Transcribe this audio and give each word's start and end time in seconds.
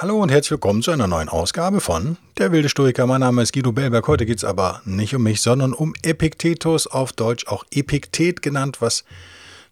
Hallo 0.00 0.22
und 0.22 0.30
herzlich 0.30 0.52
willkommen 0.52 0.80
zu 0.80 0.92
einer 0.92 1.08
neuen 1.08 1.28
Ausgabe 1.28 1.80
von 1.80 2.18
Der 2.38 2.52
wilde 2.52 2.68
Stoiker. 2.68 3.08
Mein 3.08 3.18
Name 3.18 3.42
ist 3.42 3.52
Guido 3.52 3.72
Bellberg. 3.72 4.06
Heute 4.06 4.26
geht 4.26 4.38
es 4.38 4.44
aber 4.44 4.80
nicht 4.84 5.12
um 5.16 5.24
mich, 5.24 5.40
sondern 5.40 5.72
um 5.72 5.92
Epiktetus, 6.04 6.86
auf 6.86 7.12
Deutsch 7.12 7.48
auch 7.48 7.64
Epiktet 7.72 8.40
genannt, 8.40 8.80
was 8.80 9.02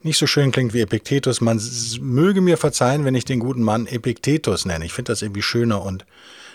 nicht 0.03 0.19
so 0.19 0.27
schön 0.27 0.51
klingt 0.51 0.75
wie 0.75 0.81
Epiktetus. 0.81 1.41
Man 1.41 1.61
möge 2.01 2.41
mir 2.41 2.57
verzeihen, 2.57 3.05
wenn 3.05 3.15
ich 3.15 3.25
den 3.25 3.39
guten 3.39 3.63
Mann 3.63 3.87
Epiktetus 3.87 4.65
nenne. 4.65 4.85
Ich 4.85 4.93
finde 4.93 5.13
das 5.13 5.23
irgendwie 5.23 5.43
schöner 5.43 5.81
und 5.81 6.05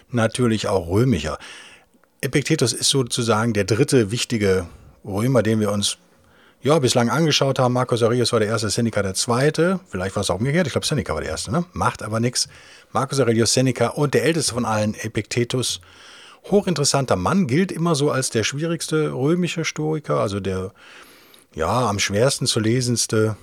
natürlich 0.10 0.68
auch 0.68 0.90
römischer. 0.90 1.38
Epiktetus 2.20 2.74
ist 2.74 2.90
sozusagen 2.90 3.54
der 3.54 3.64
dritte 3.64 4.12
wichtige 4.12 4.68
Römer, 5.06 5.44
den 5.44 5.62
wir 5.62 5.72
uns 5.72 5.98
ja, 6.64 6.78
bislang 6.80 7.10
angeschaut 7.10 7.60
haben. 7.60 7.74
Marcus 7.74 8.04
Aurelius 8.04 8.32
war 8.32 8.40
der 8.40 8.50
erste, 8.50 8.70
Seneca 8.70 9.02
der 9.02 9.14
zweite. 9.14 9.80
Vielleicht 9.88 10.16
war 10.16 10.22
es 10.22 10.30
auch 10.30 10.40
umgekehrt. 10.40 10.68
Ich 10.68 10.74
glaube, 10.74 10.86
Seneca 10.86 11.14
war 11.14 11.22
der 11.22 11.32
erste, 11.32 11.52
ne? 11.52 11.66
Macht 11.74 12.04
aber 12.04 12.20
nichts. 12.20 12.48
Marcus 12.92 13.20
Aurelius 13.20 13.54
Seneca 13.54 13.88
und 13.88 14.14
der 14.14 14.24
älteste 14.24 14.54
von 14.54 14.66
allen, 14.66 14.94
Epiktetus. 14.94 15.82
Hochinteressanter 16.50 17.16
Mann, 17.16 17.48
gilt 17.48 17.72
immer 17.72 17.96
so 17.96 18.12
als 18.12 18.30
der 18.30 18.44
schwierigste 18.44 19.12
römische 19.12 19.64
Stoiker, 19.64 20.20
also 20.20 20.40
der, 20.40 20.72
ja, 21.54 21.88
am 21.88 22.00
schwersten 22.00 22.48
zu 22.48 22.60
lesendste 22.60 23.38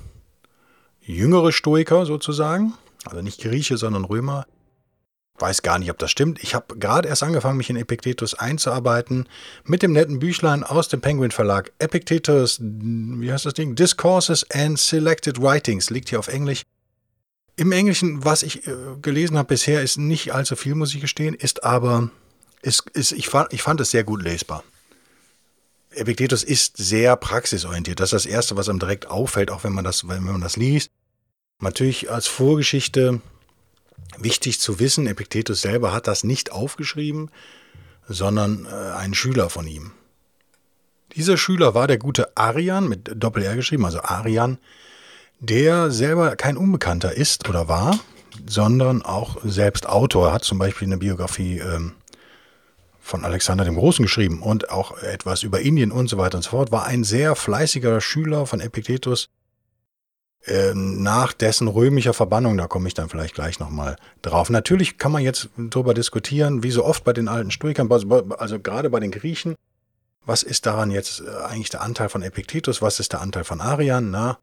jüngere 1.01 1.53
Stoiker 1.53 2.07
sozusagen. 2.07 2.75
Also 3.05 3.23
nicht 3.23 3.41
Grieche, 3.41 3.77
sondern 3.77 4.05
Römer. 4.05 4.47
Weiß 5.39 5.63
gar 5.63 5.79
nicht, 5.79 5.91
ob 5.91 5.99
das 5.99 6.11
stimmt. 6.11 6.43
Ich 6.43 6.55
habe 6.55 6.77
gerade 6.79 7.09
erst 7.09 7.23
angefangen, 7.23 7.59
mich 7.59 7.71
in 7.71 7.77
Epictetus 7.77 8.35
einzuarbeiten 8.35 9.29
mit 9.65 9.83
dem 9.83 9.93
netten 9.93 10.19
Büchlein 10.19 10.65
aus 10.65 10.89
dem 10.89 11.01
Penguin 11.01 11.31
Verlag. 11.31 11.71
Epictetus, 11.79 12.59
wie 12.61 13.33
heißt 13.33 13.47
das 13.47 13.55
Ding? 13.55 13.77
Discourses 13.77 14.45
and 14.51 14.79
Selected 14.79 15.41
Writings 15.41 15.91
liegt 15.91 16.09
hier 16.09 16.19
auf 16.19 16.29
Englisch. 16.29 16.63
Im 17.57 17.73
Englischen, 17.73 18.25
was 18.25 18.43
ich 18.43 18.67
äh, 18.67 18.73
gelesen 19.01 19.37
habe 19.37 19.49
bisher, 19.49 19.83
ist 19.83 19.97
nicht 19.97 20.33
allzu 20.33 20.57
viel, 20.57 20.75
muss 20.75 20.95
ich 20.95 21.01
gestehen, 21.01 21.35
ist 21.35 21.65
aber, 21.65 22.11
ist, 22.63 22.89
ist, 22.91 23.13
ich, 23.13 23.29
fand, 23.29 23.53
ich 23.53 23.63
fand 23.63 23.81
es 23.81 23.91
sehr 23.91 24.05
gut 24.05 24.23
lesbar. 24.23 24.65
Epictetus 25.91 26.45
ist 26.45 26.77
sehr 26.77 27.17
praxisorientiert. 27.17 28.01
Das 28.01 28.13
ist 28.13 28.25
das 28.25 28.33
Erste, 28.33 28.57
was 28.57 28.69
einem 28.69 28.79
direkt 28.79 29.07
auffällt, 29.09 29.51
auch 29.51 29.65
wenn 29.65 29.73
man 29.73 29.85
das, 29.85 30.07
wenn 30.09 30.23
man 30.23 30.41
das 30.41 30.57
liest. 30.57 30.91
Natürlich 31.61 32.11
als 32.11 32.27
Vorgeschichte 32.29 33.21
Wichtig 34.21 34.61
zu 34.61 34.81
wissen, 34.81 35.07
Epiktetus 35.07 35.61
selber 35.61 35.93
hat 35.93 36.07
das 36.07 36.25
nicht 36.25 36.53
aufgeschrieben, 36.53 37.31
sondern 38.09 38.67
äh, 38.67 38.97
ein 38.97 39.15
Schüler 39.15 39.51
von 39.51 39.67
ihm. 39.67 39.93
Dieser 41.15 41.37
Schüler 41.37 41.75
war 41.75 41.87
der 41.87 41.99
gute 41.99 42.37
Arian, 42.37 42.89
mit 42.89 43.11
Doppel-R 43.15 43.57
geschrieben, 43.57 43.85
also 43.85 44.01
Arian, 44.03 44.59
der 45.41 45.91
selber 45.91 46.37
kein 46.37 46.57
Unbekannter 46.57 47.13
ist 47.13 47.49
oder 47.49 47.69
war, 47.69 47.99
sondern 48.47 49.03
auch 49.03 49.39
selbst 49.45 49.89
Autor. 49.89 50.29
Er 50.29 50.33
hat 50.35 50.45
zum 50.45 50.59
Beispiel 50.59 50.89
eine 50.89 50.99
Biografie 50.99 51.59
ähm, 51.59 51.95
von 53.01 53.25
Alexander 53.25 53.65
dem 53.65 53.77
Großen 53.77 54.05
geschrieben 54.05 54.43
und 54.43 54.71
auch 54.71 54.99
etwas 54.99 55.43
über 55.43 55.61
Indien 55.61 55.93
und 55.93 56.09
so 56.09 56.19
weiter 56.19 56.39
und 56.39 56.43
so 56.43 56.51
fort. 56.51 56.73
War 56.73 56.87
ein 56.87 57.05
sehr 57.05 57.37
fleißiger 57.37 58.01
Schüler 58.01 58.47
von 58.47 58.61
Epiktetus 58.61 59.29
nach 60.75 61.33
dessen 61.35 61.69
römischer 61.69 62.15
Verbannung, 62.15 62.57
da 62.57 62.67
komme 62.67 62.89
ich 62.89 62.95
dann 62.95 63.09
vielleicht 63.09 63.35
gleich 63.35 63.59
nochmal 63.59 63.97
drauf. 64.23 64.49
Natürlich 64.49 64.97
kann 64.97 65.13
man 65.13 65.23
jetzt 65.23 65.51
darüber 65.57 65.93
diskutieren, 65.93 66.63
wie 66.63 66.71
so 66.71 66.85
oft 66.85 67.05
bei 67.05 67.13
den 67.13 67.29
alten 67.29 67.51
Stoikern, 67.51 67.91
also 68.39 68.59
gerade 68.59 68.89
bei 68.89 69.01
den 69.01 69.11
Griechen, 69.11 69.57
was 70.29 70.43
ist 70.43 70.67
daran 70.67 70.91
jetzt 70.91 71.21
äh, 71.21 71.45
eigentlich 71.45 71.71
der 71.71 71.81
Anteil 71.81 72.09
von 72.09 72.23
Epiktetus, 72.23 72.83
was 72.83 73.01
ist 73.01 73.13
der 73.13 73.23
Anteil 73.23 73.45
von 73.45 73.61
Arian? 73.61 74.11
Na, 74.11 74.39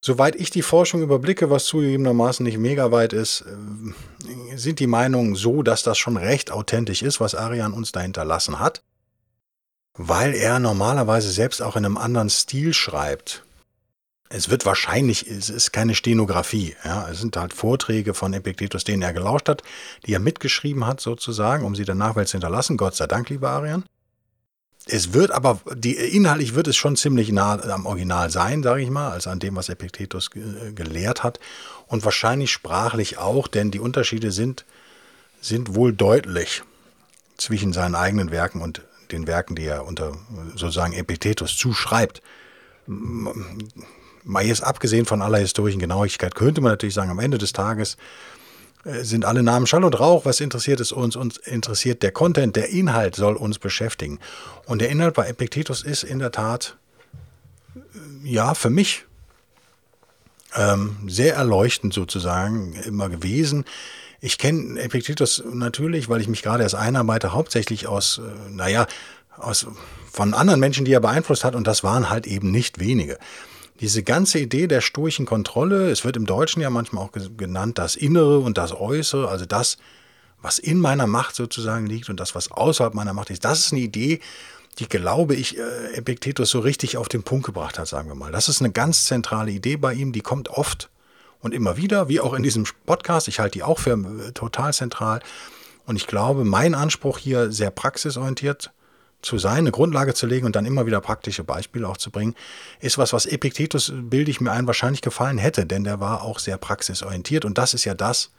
soweit 0.00 0.36
ich 0.36 0.50
die 0.50 0.62
Forschung 0.62 1.02
überblicke, 1.02 1.50
was 1.50 1.66
zugegebenermaßen 1.66 2.44
nicht 2.44 2.58
mega 2.58 2.90
weit 2.90 3.12
ist, 3.12 3.42
äh, 3.42 4.56
sind 4.56 4.80
die 4.80 4.86
Meinungen 4.86 5.34
so, 5.34 5.62
dass 5.62 5.82
das 5.82 5.98
schon 5.98 6.16
recht 6.16 6.50
authentisch 6.50 7.02
ist, 7.02 7.20
was 7.20 7.34
Arian 7.34 7.74
uns 7.74 7.92
da 7.92 8.00
hinterlassen 8.00 8.58
hat, 8.58 8.82
weil 9.94 10.34
er 10.34 10.58
normalerweise 10.58 11.30
selbst 11.30 11.60
auch 11.62 11.76
in 11.76 11.84
einem 11.84 11.98
anderen 11.98 12.30
Stil 12.30 12.72
schreibt. 12.72 13.44
Es 14.34 14.48
wird 14.48 14.64
wahrscheinlich, 14.64 15.26
es 15.28 15.50
ist 15.50 15.72
keine 15.72 15.94
Stenografie. 15.94 16.74
Ja, 16.84 17.06
es 17.10 17.20
sind 17.20 17.36
halt 17.36 17.52
Vorträge 17.52 18.14
von 18.14 18.32
Epiktetus, 18.32 18.82
denen 18.82 19.02
er 19.02 19.12
gelauscht 19.12 19.46
hat, 19.46 19.62
die 20.06 20.14
er 20.14 20.20
mitgeschrieben 20.20 20.86
hat, 20.86 21.00
sozusagen, 21.02 21.66
um 21.66 21.74
sie 21.74 21.84
der 21.84 21.94
Nachwelt 21.94 22.28
zu 22.28 22.32
hinterlassen. 22.32 22.78
Gott 22.78 22.94
sei 22.94 23.06
Dank, 23.06 23.28
lieber 23.28 23.50
Arian. 23.50 23.84
Es 24.86 25.12
wird 25.12 25.32
aber, 25.32 25.60
die, 25.74 25.94
inhaltlich 25.94 26.54
wird 26.54 26.66
es 26.66 26.76
schon 26.76 26.96
ziemlich 26.96 27.30
nah 27.30 27.62
am 27.62 27.84
Original 27.84 28.30
sein, 28.30 28.62
sage 28.62 28.82
ich 28.82 28.88
mal, 28.88 29.10
als 29.10 29.26
an 29.26 29.38
dem, 29.38 29.54
was 29.54 29.68
Epiktetus 29.68 30.30
gelehrt 30.30 31.22
hat. 31.22 31.38
Und 31.86 32.04
wahrscheinlich 32.06 32.50
sprachlich 32.50 33.18
auch, 33.18 33.48
denn 33.48 33.70
die 33.70 33.80
Unterschiede 33.80 34.32
sind, 34.32 34.64
sind 35.42 35.74
wohl 35.74 35.92
deutlich 35.92 36.62
zwischen 37.36 37.74
seinen 37.74 37.94
eigenen 37.94 38.30
Werken 38.30 38.62
und 38.62 38.80
den 39.12 39.26
Werken, 39.26 39.56
die 39.56 39.66
er 39.66 39.84
unter 39.84 40.16
sozusagen 40.56 40.94
Epiktetus 40.94 41.54
zuschreibt 41.54 42.22
mal 44.24 44.44
jetzt 44.44 44.62
abgesehen 44.62 45.06
von 45.06 45.22
aller 45.22 45.38
historischen 45.38 45.80
Genauigkeit, 45.80 46.34
könnte 46.34 46.60
man 46.60 46.72
natürlich 46.72 46.94
sagen, 46.94 47.10
am 47.10 47.18
Ende 47.18 47.38
des 47.38 47.52
Tages 47.52 47.96
äh, 48.84 49.02
sind 49.02 49.24
alle 49.24 49.42
Namen 49.42 49.66
Schall 49.66 49.84
und 49.84 49.98
Rauch. 49.98 50.24
Was 50.24 50.40
interessiert 50.40 50.80
es 50.80 50.92
uns? 50.92 51.16
Uns 51.16 51.36
interessiert 51.38 52.02
der 52.02 52.12
Content, 52.12 52.56
der 52.56 52.70
Inhalt 52.70 53.16
soll 53.16 53.36
uns 53.36 53.58
beschäftigen. 53.58 54.18
Und 54.66 54.80
der 54.80 54.90
Inhalt 54.90 55.14
bei 55.14 55.26
Epictetus 55.26 55.82
ist 55.82 56.02
in 56.02 56.18
der 56.18 56.32
Tat, 56.32 56.76
äh, 57.74 58.28
ja, 58.28 58.54
für 58.54 58.70
mich 58.70 59.04
ähm, 60.54 60.96
sehr 61.06 61.34
erleuchtend 61.34 61.94
sozusagen 61.94 62.74
immer 62.84 63.08
gewesen. 63.08 63.64
Ich 64.20 64.38
kenne 64.38 64.80
Epictetus 64.80 65.42
natürlich, 65.52 66.08
weil 66.08 66.20
ich 66.20 66.28
mich 66.28 66.42
gerade 66.42 66.62
erst 66.62 66.74
einarbeite, 66.74 67.32
hauptsächlich 67.32 67.86
aus, 67.86 68.18
äh, 68.18 68.50
naja, 68.50 68.86
aus, 69.36 69.66
von 70.12 70.34
anderen 70.34 70.60
Menschen, 70.60 70.84
die 70.84 70.92
er 70.92 71.00
beeinflusst 71.00 71.42
hat. 71.42 71.54
Und 71.54 71.66
das 71.66 71.82
waren 71.82 72.10
halt 72.10 72.26
eben 72.26 72.50
nicht 72.50 72.78
wenige 72.78 73.18
diese 73.82 74.04
ganze 74.04 74.38
Idee 74.38 74.68
der 74.68 74.80
stoischen 74.80 75.26
Kontrolle, 75.26 75.90
es 75.90 76.04
wird 76.04 76.16
im 76.16 76.24
Deutschen 76.24 76.62
ja 76.62 76.70
manchmal 76.70 77.04
auch 77.04 77.10
genannt, 77.36 77.78
das 77.78 77.96
Innere 77.96 78.38
und 78.38 78.56
das 78.56 78.72
Äußere, 78.72 79.28
also 79.28 79.44
das, 79.44 79.76
was 80.40 80.60
in 80.60 80.78
meiner 80.78 81.08
Macht 81.08 81.34
sozusagen 81.34 81.86
liegt 81.86 82.08
und 82.08 82.20
das, 82.20 82.36
was 82.36 82.52
außerhalb 82.52 82.94
meiner 82.94 83.12
Macht 83.12 83.30
ist, 83.30 83.44
das 83.44 83.58
ist 83.58 83.72
eine 83.72 83.82
Idee, 83.82 84.20
die, 84.78 84.86
glaube 84.86 85.34
ich, 85.34 85.58
äh, 85.58 85.94
Epiktetus 85.94 86.50
so 86.50 86.60
richtig 86.60 86.96
auf 86.96 87.08
den 87.08 87.24
Punkt 87.24 87.44
gebracht 87.44 87.76
hat, 87.76 87.88
sagen 87.88 88.08
wir 88.08 88.14
mal. 88.14 88.30
Das 88.30 88.48
ist 88.48 88.62
eine 88.62 88.70
ganz 88.70 89.06
zentrale 89.06 89.50
Idee 89.50 89.76
bei 89.76 89.92
ihm, 89.94 90.12
die 90.12 90.20
kommt 90.20 90.48
oft 90.48 90.88
und 91.40 91.52
immer 91.52 91.76
wieder, 91.76 92.08
wie 92.08 92.20
auch 92.20 92.34
in 92.34 92.44
diesem 92.44 92.64
Podcast. 92.86 93.26
Ich 93.26 93.40
halte 93.40 93.58
die 93.58 93.64
auch 93.64 93.80
für 93.80 93.94
äh, 93.94 94.30
total 94.30 94.72
zentral. 94.72 95.20
Und 95.86 95.96
ich 95.96 96.06
glaube, 96.06 96.44
mein 96.44 96.76
Anspruch 96.76 97.18
hier 97.18 97.50
sehr 97.50 97.72
praxisorientiert 97.72 98.70
zu 99.22 99.38
sein, 99.38 99.58
eine 99.58 99.70
Grundlage 99.70 100.14
zu 100.14 100.26
legen 100.26 100.46
und 100.46 100.56
dann 100.56 100.66
immer 100.66 100.86
wieder 100.86 101.00
praktische 101.00 101.44
Beispiele 101.44 101.88
auch 101.88 101.96
zu 101.96 102.10
bringen, 102.10 102.34
ist 102.80 102.98
was, 102.98 103.12
was 103.12 103.26
Epiktetus, 103.26 103.92
bilde 103.94 104.30
ich 104.30 104.40
mir 104.40 104.52
ein, 104.52 104.66
wahrscheinlich 104.66 105.00
gefallen 105.00 105.38
hätte, 105.38 105.64
denn 105.64 105.84
der 105.84 106.00
war 106.00 106.22
auch 106.22 106.38
sehr 106.38 106.58
praxisorientiert 106.58 107.44
und 107.44 107.58
das 107.58 107.74
ist 107.74 107.84
ja 107.84 107.94
das, 107.94 108.30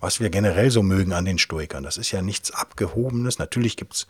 was 0.00 0.20
wir 0.20 0.30
generell 0.30 0.70
so 0.70 0.82
mögen 0.82 1.12
an 1.12 1.24
den 1.24 1.38
Stoikern. 1.38 1.82
Das 1.82 1.96
ist 1.96 2.10
ja 2.10 2.22
nichts 2.22 2.50
Abgehobenes. 2.50 3.38
Natürlich 3.38 3.76
gibt 3.76 3.94
es 3.94 4.06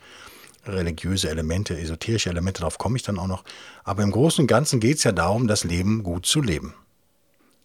religiöse 0.67 1.29
Elemente, 1.29 1.79
esoterische 1.79 2.31
Elemente, 2.31 2.61
darauf 2.61 2.79
komme 2.79 2.97
ich 2.97 3.03
dann 3.03 3.19
auch 3.19 3.29
noch. 3.29 3.44
Aber 3.85 4.03
im 4.03 4.11
Großen 4.11 4.43
und 4.43 4.49
Ganzen 4.49 4.81
geht 4.81 4.99
es 4.99 5.05
ja 5.05 5.12
darum, 5.12 5.47
das 5.47 5.64
Leben 5.64 6.03
gut 6.03 6.26
zu 6.26 6.41
leben. 6.41 6.75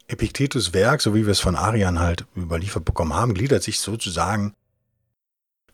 Epiktetus 0.08 0.74
Werk, 0.74 1.02
so 1.02 1.16
wie 1.16 1.26
wir 1.26 1.32
es 1.32 1.40
von 1.40 1.56
Arian 1.56 2.00
halt 2.00 2.26
überliefert 2.36 2.86
bekommen 2.86 3.14
haben, 3.14 3.34
gliedert 3.34 3.64
sich 3.64 3.80
sozusagen 3.80 4.54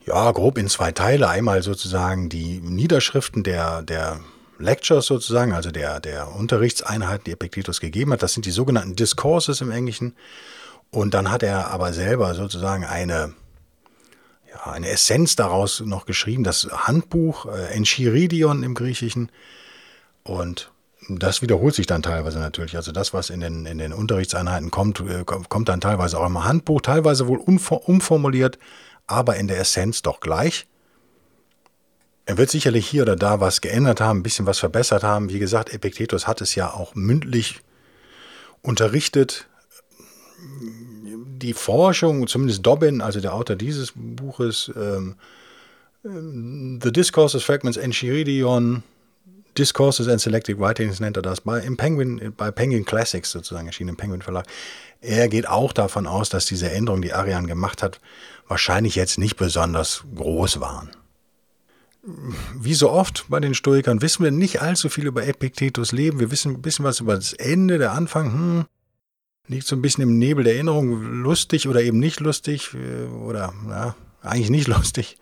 ja, 0.07 0.31
grob 0.31 0.57
in 0.57 0.69
zwei 0.69 0.91
Teile. 0.91 1.27
Einmal 1.27 1.61
sozusagen 1.61 2.29
die 2.29 2.61
Niederschriften 2.61 3.43
der, 3.43 3.81
der 3.81 4.21
Lectures 4.57 5.05
sozusagen, 5.05 5.53
also 5.53 5.69
der, 5.69 5.99
der 5.99 6.33
Unterrichtseinheiten, 6.33 7.25
die 7.25 7.31
Epictetus 7.31 7.81
gegeben 7.81 8.13
hat. 8.13 8.23
Das 8.23 8.33
sind 8.33 8.45
die 8.45 8.51
sogenannten 8.51 8.95
Discourses 8.95 9.61
im 9.61 9.69
Englischen. 9.69 10.15
Und 10.89 11.13
dann 11.13 11.29
hat 11.29 11.43
er 11.43 11.67
aber 11.71 11.91
selber 11.91 12.33
sozusagen 12.33 12.85
eine, 12.85 13.33
ja, 14.49 14.71
eine 14.71 14.87
Essenz 14.87 15.35
daraus 15.35 15.81
noch 15.81 16.05
geschrieben, 16.05 16.45
das 16.45 16.67
Handbuch 16.71 17.45
äh, 17.45 17.73
Enchiridion 17.73 18.63
im 18.63 18.73
Griechischen. 18.73 19.29
Und 20.23 20.71
das 21.09 21.41
wiederholt 21.41 21.75
sich 21.75 21.85
dann 21.85 22.01
teilweise 22.01 22.39
natürlich. 22.39 22.77
Also 22.77 22.93
das, 22.93 23.13
was 23.13 23.29
in 23.29 23.41
den, 23.41 23.65
in 23.65 23.77
den 23.77 23.91
Unterrichtseinheiten 23.91 24.71
kommt, 24.71 25.01
äh, 25.01 25.25
kommt 25.25 25.67
dann 25.67 25.81
teilweise 25.81 26.17
auch 26.17 26.25
im 26.25 26.45
Handbuch, 26.45 26.79
teilweise 26.79 27.27
wohl 27.27 27.39
umformuliert, 27.39 28.57
aber 29.07 29.37
in 29.37 29.47
der 29.47 29.59
Essenz 29.59 30.01
doch 30.01 30.19
gleich. 30.19 30.67
Er 32.25 32.37
wird 32.37 32.49
sicherlich 32.49 32.85
hier 32.85 33.03
oder 33.03 33.15
da 33.15 33.39
was 33.39 33.61
geändert 33.61 34.01
haben, 34.01 34.19
ein 34.19 34.23
bisschen 34.23 34.45
was 34.45 34.59
verbessert 34.59 35.03
haben. 35.03 35.29
Wie 35.29 35.39
gesagt, 35.39 35.73
Epiktetus 35.73 36.27
hat 36.27 36.41
es 36.41 36.55
ja 36.55 36.73
auch 36.73 36.93
mündlich 36.93 37.61
unterrichtet. 38.61 39.47
Die 41.39 41.53
Forschung, 41.53 42.27
zumindest 42.27 42.65
Dobbin, 42.65 43.01
also 43.01 43.21
der 43.21 43.33
Autor 43.33 43.55
dieses 43.55 43.93
Buches, 43.95 44.69
ähm, 44.75 45.15
ähm 46.03 46.79
The 46.83 46.91
Discourses, 46.91 47.43
Fragments, 47.43 47.77
Enchiridion, 47.77 48.83
Discourses 49.57 50.07
and 50.07 50.21
Selected 50.21 50.59
Writings 50.59 50.99
nennt 50.99 51.17
er 51.17 51.23
das, 51.23 51.41
bei, 51.41 51.59
im 51.59 51.77
Penguin, 51.77 52.33
bei 52.35 52.51
Penguin 52.51 52.85
Classics 52.85 53.31
sozusagen 53.31 53.67
erschienen, 53.67 53.89
im 53.89 53.97
Penguin 53.97 54.21
Verlag. 54.21 54.45
Er 55.01 55.27
geht 55.27 55.47
auch 55.47 55.73
davon 55.73 56.07
aus, 56.07 56.29
dass 56.29 56.45
diese 56.45 56.71
Änderungen, 56.71 57.01
die 57.01 57.13
Arian 57.13 57.47
gemacht 57.47 57.83
hat, 57.83 57.99
wahrscheinlich 58.47 58.95
jetzt 58.95 59.17
nicht 59.17 59.35
besonders 59.35 60.03
groß 60.15 60.59
waren. 60.59 60.91
Wie 62.55 62.73
so 62.73 62.89
oft 62.89 63.25
bei 63.27 63.39
den 63.39 63.53
Stoikern 63.53 64.01
wissen 64.01 64.23
wir 64.23 64.31
nicht 64.31 64.61
allzu 64.61 64.87
viel 64.89 65.07
über 65.07 65.27
Epiktetus 65.27 65.91
Leben. 65.91 66.19
Wir 66.19 66.31
wissen 66.31 66.53
ein 66.53 66.61
bisschen 66.61 66.85
was 66.85 67.01
über 67.01 67.15
das 67.15 67.33
Ende, 67.33 67.79
der 67.79 67.91
Anfang. 67.91 68.31
Hm, 68.31 68.65
liegt 69.47 69.67
so 69.67 69.75
ein 69.75 69.81
bisschen 69.81 70.03
im 70.03 70.17
Nebel 70.17 70.43
der 70.43 70.53
Erinnerung, 70.53 71.01
lustig 71.21 71.67
oder 71.67 71.81
eben 71.81 71.99
nicht 71.99 72.19
lustig 72.19 72.73
äh, 72.75 73.07
oder 73.07 73.53
ja, 73.67 73.95
eigentlich 74.21 74.49
nicht 74.49 74.67
lustig 74.69 75.17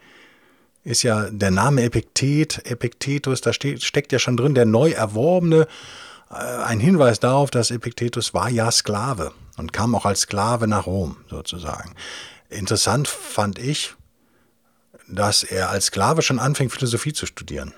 ist 0.86 1.04
ja 1.04 1.30
der 1.30 1.52
Name 1.52 1.84
Epiktet, 1.84 2.66
Epiktetus, 2.66 3.42
da 3.42 3.52
steht, 3.52 3.84
steckt 3.84 4.12
ja 4.12 4.20
schon 4.20 4.38
drin 4.38 4.56
der 4.56 4.66
neu 4.66 4.92
erworbene, 4.92 5.68
äh, 6.30 6.36
ein 6.36 6.80
Hinweis 6.80 7.20
darauf, 7.20 7.50
dass 7.50 7.72
Epiktetus 7.72 8.34
war 8.34 8.50
ja 8.50 8.72
Sklave 8.72 9.34
und 9.58 9.74
kam 9.74 9.96
auch 9.96 10.06
als 10.06 10.22
Sklave 10.22 10.68
nach 10.68 10.86
Rom 10.86 11.18
sozusagen. 11.30 11.96
Interessant 12.50 13.08
fand 13.08 13.58
ich, 13.58 13.96
dass 15.08 15.44
er 15.44 15.72
als 15.72 15.88
Sklave 15.88 16.22
schon 16.22 16.40
anfängt, 16.40 16.72
Philosophie 16.72 17.14
zu 17.14 17.26
studieren. 17.26 17.74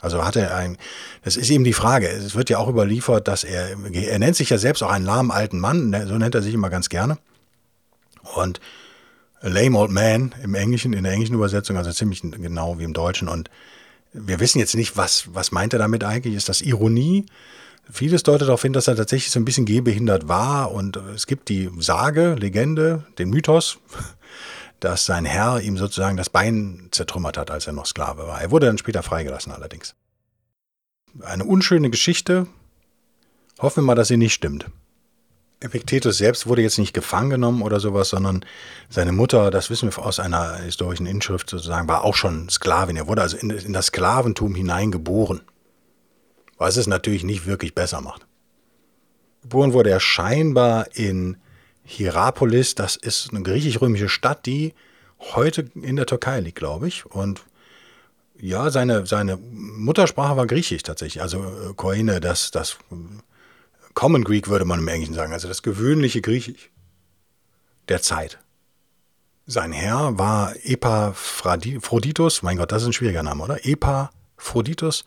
Also 0.00 0.24
hat 0.24 0.36
er 0.36 0.54
ein, 0.54 0.78
das 1.24 1.36
ist 1.36 1.50
eben 1.50 1.64
die 1.64 1.72
Frage. 1.72 2.08
Es 2.08 2.34
wird 2.34 2.50
ja 2.50 2.58
auch 2.58 2.68
überliefert, 2.68 3.28
dass 3.28 3.44
er, 3.44 3.76
er 3.92 4.18
nennt 4.18 4.36
sich 4.36 4.48
ja 4.48 4.56
selbst 4.56 4.82
auch 4.82 4.90
einen 4.90 5.04
lahmen 5.04 5.30
alten 5.30 5.58
Mann, 5.58 5.90
ne, 5.90 6.06
so 6.06 6.16
nennt 6.16 6.34
er 6.34 6.42
sich 6.42 6.54
immer 6.54 6.70
ganz 6.70 6.88
gerne. 6.88 7.18
Und 8.34 8.60
A 9.40 9.48
Lame 9.48 9.78
Old 9.78 9.90
Man 9.90 10.34
im 10.42 10.54
Englischen, 10.54 10.92
in 10.92 11.04
der 11.04 11.12
englischen 11.12 11.34
Übersetzung, 11.34 11.76
also 11.76 11.92
ziemlich 11.92 12.22
genau 12.22 12.78
wie 12.78 12.84
im 12.84 12.92
Deutschen. 12.92 13.28
Und 13.28 13.50
wir 14.12 14.40
wissen 14.40 14.58
jetzt 14.58 14.74
nicht, 14.74 14.96
was, 14.96 15.32
was 15.34 15.52
meint 15.52 15.72
er 15.72 15.78
damit 15.78 16.04
eigentlich? 16.04 16.34
Ist 16.34 16.48
das 16.48 16.60
Ironie? 16.60 17.26
Vieles 17.90 18.22
deutet 18.22 18.48
darauf 18.48 18.62
hin, 18.62 18.72
dass 18.72 18.88
er 18.88 18.96
tatsächlich 18.96 19.30
so 19.30 19.40
ein 19.40 19.44
bisschen 19.44 19.64
gehbehindert 19.64 20.28
war. 20.28 20.72
Und 20.72 20.96
es 20.96 21.26
gibt 21.26 21.48
die 21.48 21.70
Sage, 21.78 22.34
Legende, 22.34 23.04
den 23.18 23.30
Mythos, 23.30 23.78
dass 24.80 25.06
sein 25.06 25.24
Herr 25.24 25.60
ihm 25.60 25.78
sozusagen 25.78 26.16
das 26.16 26.30
Bein 26.30 26.88
zertrümmert 26.90 27.38
hat, 27.38 27.50
als 27.50 27.66
er 27.66 27.72
noch 27.72 27.86
Sklave 27.86 28.26
war. 28.26 28.40
Er 28.40 28.50
wurde 28.50 28.66
dann 28.66 28.78
später 28.78 29.02
freigelassen 29.02 29.52
allerdings. 29.52 29.94
Eine 31.20 31.44
unschöne 31.44 31.90
Geschichte. 31.90 32.46
Hoffen 33.58 33.82
wir 33.82 33.86
mal, 33.86 33.94
dass 33.94 34.08
sie 34.08 34.16
nicht 34.16 34.34
stimmt. 34.34 34.66
Epiktetus 35.60 36.18
selbst 36.18 36.46
wurde 36.46 36.62
jetzt 36.62 36.78
nicht 36.78 36.94
gefangen 36.94 37.30
genommen 37.30 37.62
oder 37.62 37.80
sowas, 37.80 38.10
sondern 38.10 38.44
seine 38.88 39.12
Mutter, 39.12 39.50
das 39.50 39.70
wissen 39.70 39.90
wir 39.90 40.04
aus 40.04 40.20
einer 40.20 40.56
historischen 40.56 41.06
Inschrift 41.06 41.50
sozusagen, 41.50 41.88
war 41.88 42.04
auch 42.04 42.14
schon 42.14 42.48
Sklavin. 42.48 42.96
Er 42.96 43.08
wurde 43.08 43.22
also 43.22 43.36
in, 43.36 43.50
in 43.50 43.72
das 43.72 43.86
Sklaventum 43.86 44.54
hineingeboren, 44.54 45.40
was 46.56 46.76
es 46.76 46.86
natürlich 46.86 47.24
nicht 47.24 47.46
wirklich 47.46 47.74
besser 47.74 48.00
macht. 48.00 48.26
Geboren 49.42 49.72
wurde 49.72 49.90
er 49.90 50.00
scheinbar 50.00 50.86
in 50.94 51.36
Hierapolis, 51.82 52.74
das 52.74 52.96
ist 52.96 53.30
eine 53.30 53.42
griechisch-römische 53.42 54.08
Stadt, 54.08 54.46
die 54.46 54.74
heute 55.18 55.70
in 55.74 55.96
der 55.96 56.06
Türkei 56.06 56.38
liegt, 56.40 56.58
glaube 56.58 56.86
ich. 56.86 57.06
Und 57.06 57.42
ja, 58.38 58.70
seine, 58.70 59.06
seine 59.06 59.36
Muttersprache 59.36 60.36
war 60.36 60.46
Griechisch 60.46 60.82
tatsächlich, 60.82 61.22
also 61.22 61.38
äh, 61.38 61.74
Koine, 61.74 62.20
das, 62.20 62.50
das 62.50 62.76
Common 63.98 64.22
Greek 64.22 64.46
würde 64.46 64.64
man 64.64 64.78
im 64.78 64.86
Englischen 64.86 65.14
sagen, 65.14 65.32
also 65.32 65.48
das 65.48 65.64
gewöhnliche 65.64 66.20
Griechisch 66.20 66.70
der 67.88 68.00
Zeit. 68.00 68.38
Sein 69.44 69.72
Herr 69.72 70.16
war 70.16 70.54
Epaphroditus, 70.62 72.44
mein 72.44 72.58
Gott, 72.58 72.70
das 72.70 72.82
ist 72.82 72.90
ein 72.90 72.92
schwieriger 72.92 73.24
Name, 73.24 73.42
oder? 73.42 73.66
Epaphroditus. 73.66 75.04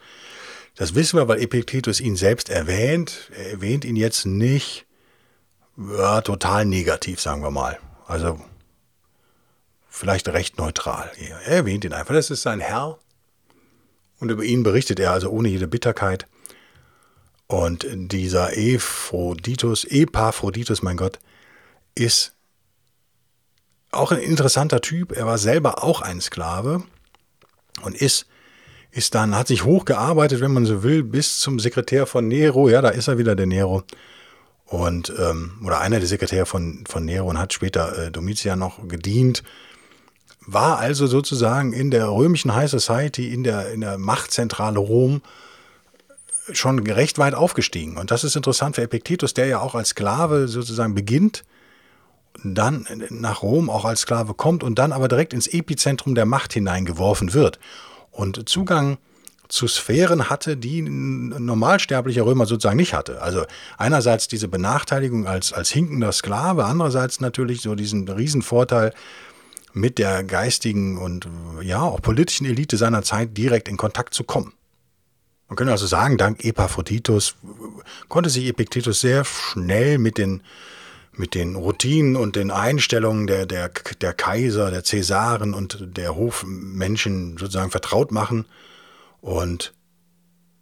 Das 0.76 0.94
wissen 0.94 1.18
wir, 1.18 1.30
weil 1.30 1.42
Epiktetus 1.42 2.02
ihn 2.02 2.18
selbst 2.18 2.50
erwähnt. 2.50 3.32
Er 3.34 3.52
erwähnt 3.52 3.86
ihn 3.86 3.96
jetzt 3.96 4.26
nicht 4.26 4.86
ja, 5.78 6.20
total 6.20 6.66
negativ, 6.66 7.22
sagen 7.22 7.44
wir 7.44 7.52
mal. 7.52 7.80
Also 8.08 8.42
vielleicht 9.88 10.28
recht 10.28 10.58
neutral. 10.58 11.10
Er 11.18 11.60
erwähnt 11.60 11.86
ihn 11.86 11.94
einfach. 11.94 12.14
Das 12.14 12.30
ist 12.30 12.42
sein 12.42 12.60
Herr. 12.60 13.00
Und 14.20 14.32
über 14.32 14.44
ihn 14.44 14.64
berichtet 14.64 15.00
er 15.00 15.14
also 15.14 15.30
ohne 15.30 15.48
jede 15.48 15.70
Bitterkeit. 15.70 16.28
Und 17.52 17.86
dieser 17.92 18.56
Ephroditus, 18.56 19.84
Epaphroditus, 19.84 20.84
mein 20.84 20.96
Gott, 20.96 21.20
ist 21.96 22.32
auch 23.92 24.14
ein 24.14 24.20
interessanter 24.20 24.80
Typ. 24.80 25.12
Er 25.12 25.26
war 25.26 25.38
selber 25.38 25.84
auch 25.84 26.00
ein 26.00 26.22
Sklave 26.22 26.82
und 27.84 27.94
ist, 27.94 28.26
ist 28.92 29.16
dann, 29.16 29.36
hat 29.36 29.50
sich 29.50 29.66
hochgearbeitet, 29.66 30.40
wenn 30.40 30.54
man 30.54 30.66
so 30.66 30.82
will, 30.82 31.04
bis 31.04 31.40
zum 31.40 31.60
Sekretär 31.60 32.06
von 32.06 32.26
Nero. 32.26 32.70
Ja, 32.70 32.82
da 32.82 32.88
ist 32.88 33.10
er 33.10 33.18
wieder, 33.18 33.36
der 33.36 33.48
Nero. 33.48 33.84
Und, 34.64 35.12
ähm, 35.20 35.60
oder 35.66 35.82
einer 35.82 36.00
der 36.00 36.08
Sekretäre 36.08 36.46
von, 36.46 36.86
von 36.88 37.04
Nero 37.04 37.28
und 37.28 37.38
hat 37.38 37.52
später 37.52 37.98
äh, 37.98 38.12
Domitian 38.12 38.60
noch 38.60 38.88
gedient. 38.88 39.44
War 40.46 40.80
also 40.80 41.06
sozusagen 41.06 41.74
in 41.74 41.92
der 41.92 42.08
römischen 42.08 42.56
High 42.56 42.72
Society, 42.72 43.34
in 43.34 43.44
der, 43.44 43.74
in 43.74 43.82
der 43.82 43.98
Machtzentrale 43.98 44.80
Rom 44.80 45.22
schon 46.54 46.80
recht 46.80 47.18
weit 47.18 47.34
aufgestiegen. 47.34 47.98
Und 47.98 48.12
das 48.12 48.24
ist 48.24 48.36
interessant 48.36 48.76
für 48.76 48.84
Epiktetus, 48.84 49.34
der 49.34 49.48
ja 49.48 49.60
auch 49.60 49.76
als 49.76 49.90
Sklave 49.90 50.48
sozusagen 50.48 50.94
beginnt, 50.94 51.44
dann 52.44 52.88
nach 53.10 53.42
Rom 53.42 53.70
auch 53.70 53.86
als 53.86 54.02
Sklave 54.02 54.34
kommt 54.34 54.64
und 54.64 54.80
dann 54.80 54.92
aber 54.92 55.08
direkt 55.08 55.34
ins 55.34 55.48
Epizentrum 55.48 56.16
der 56.16 56.26
Macht 56.26 56.54
hineingeworfen 56.54 57.34
wird. 57.34 57.60
Und 58.12 58.48
Zugang 58.50 58.98
zu 59.48 59.68
Sphären 59.68 60.30
hatte, 60.30 60.56
die 60.56 60.80
ein 60.80 61.46
normalsterblicher 61.46 62.26
Römer 62.26 62.46
sozusagen 62.46 62.78
nicht 62.78 62.94
hatte. 62.94 63.22
Also 63.22 63.44
einerseits 63.78 64.30
diese 64.30 64.48
Benachteiligung 64.48 65.28
als, 65.28 65.52
als 65.52 65.70
hinkender 65.70 66.14
Sklave, 66.14 66.66
andererseits 66.66 67.20
natürlich 67.20 67.62
so 67.62 67.76
diesen 67.76 68.08
Riesenvorteil, 68.08 68.94
mit 69.74 70.00
der 70.00 70.24
geistigen 70.24 70.98
und 70.98 71.28
ja 71.62 71.82
auch 71.82 72.02
politischen 72.02 72.46
Elite 72.46 72.78
seiner 72.78 73.04
Zeit 73.04 73.38
direkt 73.38 73.70
in 73.70 73.78
Kontakt 73.78 74.14
zu 74.14 74.24
kommen. 74.24 74.54
Man 75.52 75.58
könnte 75.58 75.74
also 75.74 75.86
sagen, 75.86 76.18
dank 76.18 76.46
Epaphroditus 76.46 77.36
konnte 78.08 78.30
sich 78.30 78.48
Epiktetus 78.48 79.02
sehr 79.02 79.26
schnell 79.26 79.98
mit 79.98 80.18
den, 80.18 80.44
mit 81.12 81.36
den 81.36 81.58
Routinen 81.58 82.16
und 82.16 82.38
den 82.38 82.52
Einstellungen 82.52 83.28
der, 83.28 83.46
der, 83.48 83.70
der 84.00 84.14
Kaiser, 84.14 84.72
der 84.72 84.86
Cäsaren 84.86 85.54
und 85.54 85.98
der 85.98 86.16
Hofmenschen 86.16 87.38
sozusagen 87.38 87.70
vertraut 87.70 88.14
machen. 88.14 88.46
Und 89.20 89.74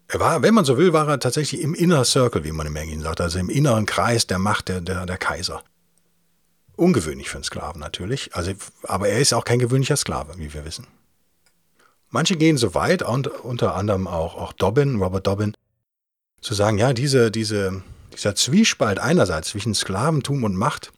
er 0.07 0.21
war, 0.21 0.41
wenn 0.41 0.55
man 0.55 0.65
so 0.65 0.79
will, 0.79 0.91
war 0.91 1.07
er 1.07 1.19
tatsächlich 1.19 1.61
im 1.61 1.75
Inner 1.75 2.03
Circle, 2.03 2.43
wie 2.43 2.51
man 2.51 2.65
im 2.65 2.75
Englischen 2.75 3.03
sagt, 3.03 3.21
also 3.21 3.37
im 3.37 3.51
inneren 3.51 3.85
Kreis 3.85 4.25
der 4.25 4.39
Macht 4.39 4.69
der, 4.69 4.81
der, 4.81 5.05
der 5.05 5.17
Kaiser. 5.17 5.61
Ungewöhnlich 6.77 7.29
für 7.29 7.37
einen 7.37 7.43
Sklaven 7.43 7.79
natürlich, 7.79 8.33
also, 8.33 8.53
aber 8.81 9.09
er 9.09 9.19
ist 9.19 9.35
auch 9.35 9.45
kein 9.45 9.59
gewöhnlicher 9.59 9.97
Sklave, 9.97 10.33
wie 10.37 10.51
wir 10.51 10.65
wissen. 10.65 10.87
Manche 12.09 12.37
gehen 12.37 12.57
so 12.57 12.73
weit, 12.73 13.03
und 13.03 13.27
unter 13.27 13.75
anderem 13.75 14.07
auch, 14.07 14.35
auch 14.35 14.53
Dobbin, 14.53 14.95
Robert 15.01 15.27
Dobbin, 15.27 15.55
zu 16.41 16.53
sagen, 16.53 16.77
ja, 16.77 16.93
diese, 16.93 17.31
diese, 17.31 17.83
dieser 18.13 18.35
Zwiespalt 18.35 18.99
einerseits 18.99 19.49
zwischen 19.49 19.75
Sklaventum 19.75 20.43
und 20.43 20.55
Macht, 20.55 20.91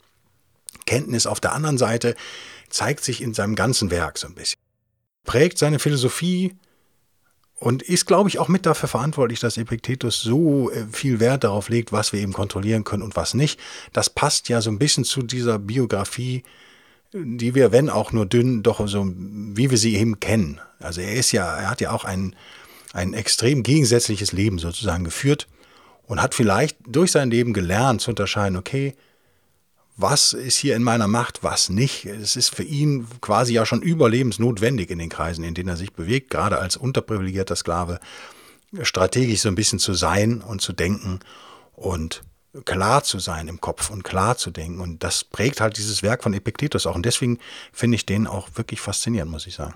Kenntnis 0.85 1.27
auf 1.27 1.39
der 1.39 1.53
anderen 1.53 1.77
Seite, 1.77 2.15
zeigt 2.69 3.03
sich 3.03 3.21
in 3.21 3.33
seinem 3.33 3.55
ganzen 3.55 3.91
Werk 3.91 4.17
so 4.17 4.27
ein 4.27 4.35
bisschen. 4.35 4.59
Prägt 5.25 5.57
seine 5.57 5.79
Philosophie 5.79 6.55
und 7.61 7.83
ist, 7.83 8.07
glaube 8.07 8.29
ich, 8.29 8.39
auch 8.39 8.47
mit 8.47 8.65
dafür 8.65 8.89
verantwortlich, 8.89 9.39
dass 9.39 9.57
Epiktetus 9.57 10.21
so 10.21 10.71
äh, 10.71 10.85
viel 10.91 11.19
Wert 11.19 11.43
darauf 11.43 11.69
legt, 11.69 11.91
was 11.91 12.11
wir 12.13 12.19
eben 12.19 12.33
kontrollieren 12.33 12.83
können 12.83 13.03
und 13.03 13.15
was 13.15 13.33
nicht. 13.33 13.59
Das 13.93 14.09
passt 14.09 14.49
ja 14.49 14.61
so 14.61 14.71
ein 14.71 14.79
bisschen 14.79 15.03
zu 15.03 15.21
dieser 15.21 15.59
Biografie 15.59 16.43
die 17.13 17.55
wir, 17.55 17.71
wenn 17.71 17.89
auch 17.89 18.11
nur 18.11 18.25
dünn, 18.25 18.63
doch 18.63 18.87
so, 18.87 19.05
wie 19.15 19.69
wir 19.69 19.77
sie 19.77 19.95
eben 19.95 20.19
kennen. 20.19 20.59
Also 20.79 21.01
er 21.01 21.13
ist 21.13 21.31
ja, 21.31 21.57
er 21.57 21.69
hat 21.69 21.81
ja 21.81 21.91
auch 21.91 22.05
ein, 22.05 22.35
ein 22.93 23.13
extrem 23.13 23.63
gegensätzliches 23.63 24.31
Leben 24.31 24.59
sozusagen 24.59 25.03
geführt 25.03 25.47
und 26.07 26.21
hat 26.21 26.35
vielleicht 26.35 26.77
durch 26.87 27.11
sein 27.11 27.31
Leben 27.31 27.53
gelernt 27.53 28.01
zu 28.01 28.11
unterscheiden, 28.11 28.57
okay, 28.57 28.95
was 29.97 30.33
ist 30.33 30.57
hier 30.57 30.75
in 30.75 30.83
meiner 30.83 31.07
Macht, 31.07 31.43
was 31.43 31.69
nicht. 31.69 32.05
Es 32.05 32.35
ist 32.35 32.55
für 32.55 32.63
ihn 32.63 33.07
quasi 33.19 33.53
ja 33.53 33.65
schon 33.65 33.81
überlebensnotwendig 33.81 34.89
in 34.89 34.99
den 34.99 35.09
Kreisen, 35.09 35.43
in 35.43 35.53
denen 35.53 35.69
er 35.69 35.77
sich 35.77 35.93
bewegt, 35.93 36.29
gerade 36.29 36.59
als 36.59 36.77
unterprivilegierter 36.77 37.55
Sklave, 37.55 37.99
strategisch 38.81 39.41
so 39.41 39.49
ein 39.49 39.55
bisschen 39.55 39.79
zu 39.79 39.93
sein 39.93 40.41
und 40.41 40.61
zu 40.61 40.73
denken 40.73 41.19
und 41.73 42.23
klar 42.65 43.03
zu 43.03 43.19
sein 43.19 43.47
im 43.47 43.61
Kopf 43.61 43.89
und 43.89 44.03
klar 44.03 44.37
zu 44.37 44.51
denken. 44.51 44.81
Und 44.81 45.03
das 45.03 45.23
prägt 45.23 45.61
halt 45.61 45.77
dieses 45.77 46.03
Werk 46.03 46.23
von 46.23 46.33
Epiktetus 46.33 46.85
auch. 46.85 46.95
Und 46.95 47.05
deswegen 47.05 47.39
finde 47.71 47.95
ich 47.95 48.05
den 48.05 48.27
auch 48.27 48.49
wirklich 48.55 48.81
faszinierend, 48.81 49.31
muss 49.31 49.47
ich 49.47 49.55
sagen. 49.55 49.75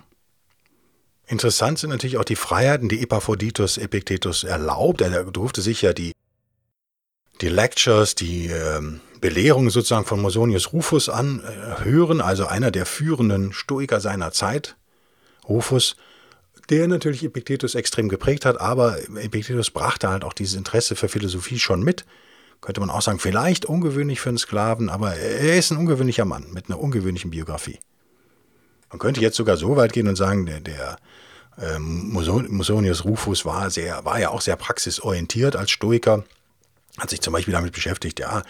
Interessant 1.26 1.78
sind 1.78 1.90
natürlich 1.90 2.18
auch 2.18 2.24
die 2.24 2.36
Freiheiten, 2.36 2.88
die 2.88 3.02
Epaphroditus 3.02 3.78
Epictetus 3.78 4.44
erlaubt. 4.44 5.00
Er 5.00 5.24
durfte 5.24 5.60
sich 5.60 5.82
ja 5.82 5.92
die, 5.92 6.12
die 7.40 7.48
Lectures, 7.48 8.14
die 8.14 8.46
ähm, 8.46 9.00
Belehrungen 9.20 9.70
sozusagen 9.70 10.04
von 10.04 10.20
Mosonius 10.20 10.72
Rufus 10.72 11.08
anhören, 11.08 12.20
also 12.20 12.46
einer 12.46 12.70
der 12.70 12.86
führenden 12.86 13.52
Stoiker 13.52 14.00
seiner 14.00 14.30
Zeit. 14.30 14.76
Rufus, 15.48 15.96
der 16.68 16.86
natürlich 16.86 17.24
Epictetus 17.24 17.74
extrem 17.74 18.08
geprägt 18.08 18.44
hat, 18.44 18.60
aber 18.60 18.98
Epictetus 19.16 19.70
brachte 19.70 20.08
halt 20.08 20.22
auch 20.22 20.32
dieses 20.32 20.54
Interesse 20.54 20.94
für 20.94 21.08
Philosophie 21.08 21.58
schon 21.58 21.82
mit. 21.82 22.04
Könnte 22.60 22.80
man 22.80 22.90
auch 22.90 23.02
sagen, 23.02 23.18
vielleicht 23.18 23.64
ungewöhnlich 23.64 24.20
für 24.20 24.30
einen 24.30 24.38
Sklaven, 24.38 24.88
aber 24.88 25.14
er 25.14 25.56
ist 25.56 25.70
ein 25.70 25.78
ungewöhnlicher 25.78 26.24
Mann 26.24 26.52
mit 26.52 26.68
einer 26.68 26.80
ungewöhnlichen 26.80 27.30
Biografie. 27.30 27.78
Man 28.90 28.98
könnte 28.98 29.20
jetzt 29.20 29.36
sogar 29.36 29.56
so 29.56 29.76
weit 29.76 29.92
gehen 29.92 30.08
und 30.08 30.16
sagen, 30.16 30.46
der, 30.46 30.60
der 30.60 30.96
ähm, 31.60 32.10
Musonius 32.12 33.04
Rufus 33.04 33.44
war, 33.44 33.70
sehr, 33.70 34.04
war 34.04 34.20
ja 34.20 34.30
auch 34.30 34.40
sehr 34.40 34.56
praxisorientiert 34.56 35.56
als 35.56 35.70
Stoiker, 35.70 36.24
hat 36.98 37.10
sich 37.10 37.20
zum 37.20 37.32
Beispiel 37.32 37.52
damit 37.52 37.72
beschäftigt, 37.72 38.20
ja, 38.20 38.42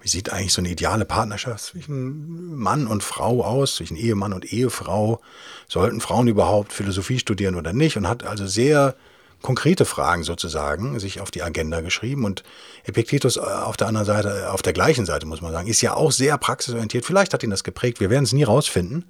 wie 0.00 0.08
sieht 0.08 0.32
eigentlich 0.32 0.52
so 0.52 0.60
eine 0.60 0.70
ideale 0.70 1.04
Partnerschaft 1.04 1.64
zwischen 1.64 2.54
Mann 2.56 2.86
und 2.86 3.02
Frau 3.02 3.42
aus, 3.42 3.74
zwischen 3.74 3.96
Ehemann 3.96 4.32
und 4.32 4.52
Ehefrau? 4.52 5.20
Sollten 5.66 6.00
Frauen 6.00 6.28
überhaupt 6.28 6.72
Philosophie 6.72 7.18
studieren 7.18 7.56
oder 7.56 7.72
nicht? 7.72 7.96
Und 7.96 8.08
hat 8.08 8.22
also 8.22 8.46
sehr 8.46 8.94
konkrete 9.42 9.84
Fragen 9.84 10.22
sozusagen 10.22 10.98
sich 10.98 11.20
auf 11.20 11.30
die 11.30 11.42
Agenda 11.42 11.80
geschrieben. 11.80 12.24
Und 12.24 12.42
Epiktetus 12.84 13.36
äh, 13.36 13.40
auf 13.40 13.76
der 13.76 13.86
anderen 13.86 14.06
Seite, 14.06 14.52
auf 14.52 14.62
der 14.62 14.72
gleichen 14.72 15.06
Seite 15.06 15.26
muss 15.26 15.40
man 15.40 15.52
sagen, 15.52 15.68
ist 15.68 15.80
ja 15.80 15.94
auch 15.94 16.12
sehr 16.12 16.36
praxisorientiert. 16.38 17.04
Vielleicht 17.04 17.34
hat 17.34 17.42
ihn 17.42 17.50
das 17.50 17.64
geprägt. 17.64 18.00
Wir 18.00 18.10
werden 18.10 18.24
es 18.24 18.32
nie 18.32 18.44
rausfinden. 18.44 19.04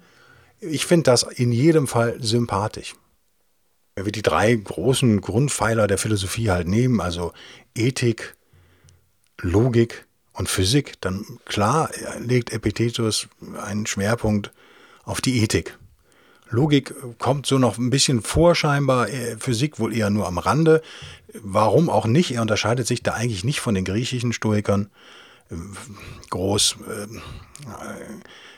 Ich 0.59 0.85
finde 0.85 1.03
das 1.03 1.23
in 1.23 1.51
jedem 1.51 1.87
Fall 1.87 2.17
sympathisch. 2.21 2.95
Wenn 3.95 4.05
wir 4.05 4.11
die 4.11 4.21
drei 4.21 4.53
großen 4.53 5.19
Grundpfeiler 5.21 5.87
der 5.87 5.97
Philosophie 5.97 6.51
halt 6.51 6.67
nehmen, 6.67 7.01
also 7.01 7.33
Ethik, 7.75 8.35
Logik 9.41 10.05
und 10.33 10.49
Physik, 10.49 11.01
dann 11.01 11.25
klar 11.45 11.89
legt 12.19 12.51
Epictetus 12.51 13.27
einen 13.61 13.85
Schwerpunkt 13.85 14.51
auf 15.03 15.21
die 15.21 15.41
Ethik. 15.41 15.77
Logik 16.49 16.93
kommt 17.19 17.45
so 17.45 17.59
noch 17.59 17.77
ein 17.77 17.89
bisschen 17.89 18.21
vor, 18.21 18.55
scheinbar, 18.55 19.09
äh, 19.09 19.37
Physik 19.37 19.79
wohl 19.79 19.95
eher 19.95 20.09
nur 20.09 20.27
am 20.27 20.37
Rande. 20.37 20.81
Warum 21.41 21.89
auch 21.89 22.05
nicht? 22.05 22.31
Er 22.31 22.41
unterscheidet 22.41 22.87
sich 22.87 23.03
da 23.03 23.13
eigentlich 23.13 23.43
nicht 23.43 23.59
von 23.59 23.75
den 23.75 23.85
griechischen 23.85 24.33
Stoikern 24.33 24.89
äh, 25.51 25.55
groß. 26.29 26.77
Äh, 26.87 27.19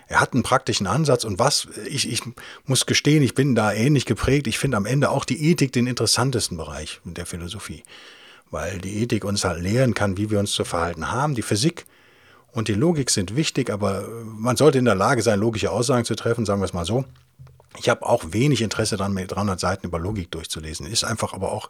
er 0.08 0.20
hat 0.20 0.34
einen 0.34 0.44
praktischen 0.44 0.88
Ansatz 0.88 1.24
und 1.24 1.40
was, 1.40 1.70
ich, 1.86 2.12
ich 2.12 2.22
muss 2.66 2.86
gestehen, 2.86 3.24
ich 3.24 3.34
bin 3.34 3.56
da 3.56 3.72
ähnlich 3.72 4.06
geprägt. 4.06 4.48
Ich 4.48 4.60
finde 4.60 4.78
am 4.78 4.86
Ende 4.86 5.10
auch 5.10 5.24
die 5.24 5.50
Ethik 5.50 5.72
den 5.72 5.88
interessantesten 5.88 6.58
Bereich 6.58 7.00
der 7.06 7.26
Philosophie, 7.26 7.84
weil 8.50 8.80
die 8.80 9.02
Ethik 9.02 9.24
uns 9.24 9.46
halt 9.46 9.62
lehren 9.62 9.94
kann, 9.94 10.18
wie 10.18 10.30
wir 10.30 10.40
uns 10.40 10.52
zu 10.52 10.66
verhalten 10.66 11.12
haben. 11.12 11.36
Die 11.36 11.42
Physik 11.42 11.86
und 12.52 12.68
die 12.68 12.74
Logik 12.74 13.10
sind 13.10 13.38
wichtig, 13.38 13.70
aber 13.70 14.06
man 14.26 14.58
sollte 14.58 14.80
in 14.80 14.86
der 14.86 14.96
Lage 14.96 15.22
sein, 15.22 15.40
logische 15.40 15.72
Aussagen 15.72 16.04
zu 16.04 16.16
treffen, 16.16 16.46
sagen 16.46 16.60
wir 16.60 16.66
es 16.66 16.74
mal 16.74 16.86
so. 16.86 17.06
Ich 17.78 17.90
habe 17.90 18.06
auch 18.06 18.26
wenig 18.32 18.62
Interesse 18.62 18.98
daran, 18.98 19.14
mir 19.14 19.28
300 19.28 19.60
Seiten 19.60 19.88
über 19.88 20.00
Logik 20.00 20.32
durchzulesen. 20.32 20.86
Ist 20.86 21.04
einfach 21.04 21.34
aber 21.34 21.52
auch 21.52 21.70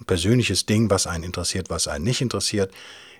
ein 0.00 0.04
persönliches 0.04 0.66
Ding, 0.66 0.90
was 0.90 1.06
einen 1.06 1.24
interessiert, 1.24 1.70
was 1.70 1.88
einen 1.88 2.04
nicht 2.04 2.20
interessiert. 2.20 2.72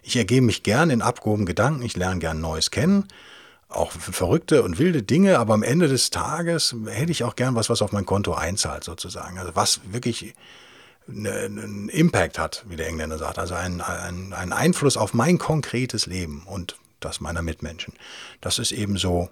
Ich 0.03 0.17
ergebe 0.17 0.47
mich 0.47 0.63
gern 0.63 0.91
in 0.91 1.03
abgehoben 1.03 1.47
Gedanken, 1.47 1.83
ich 1.83 1.97
lerne 1.97 2.21
gern 2.21 2.41
Neues 2.41 2.71
kennen 2.71 3.09
auch 3.75 3.93
verrückte 3.93 4.63
und 4.63 4.79
wilde 4.79 5.03
Dinge, 5.03 5.39
aber 5.39 5.55
am 5.55 5.63
Ende 5.63 5.89
des 5.89 6.11
Tages 6.11 6.75
hätte 6.87 7.13
ich 7.13 7.25
auch 7.25 7.37
gern 7.37 7.55
was, 7.55 7.71
was 7.71 7.83
auf 7.83 7.93
mein 7.93 8.07
Konto 8.07 8.35
einzahlt, 8.35 8.85
sozusagen. 8.85 9.39
Also 9.39 9.55
was 9.55 9.81
wirklich 9.91 10.35
einen 11.09 11.89
Impact 11.89 12.39
hat, 12.39 12.65
wie 12.69 12.77
der 12.77 12.89
Engländer 12.89 13.19
sagt, 13.19 13.39
also 13.39 13.55
einen, 13.55 13.81
einen, 13.81 14.33
einen 14.33 14.53
Einfluss 14.53 14.97
auf 14.97 15.15
mein 15.15 15.39
konkretes 15.39 16.07
Leben 16.07 16.43
und 16.47 16.77
das 17.01 17.21
meiner 17.21 17.43
Mitmenschen. 17.43 17.95
Das 18.41 18.59
ist 18.59 18.73
eben 18.73 18.97
so, 18.97 19.29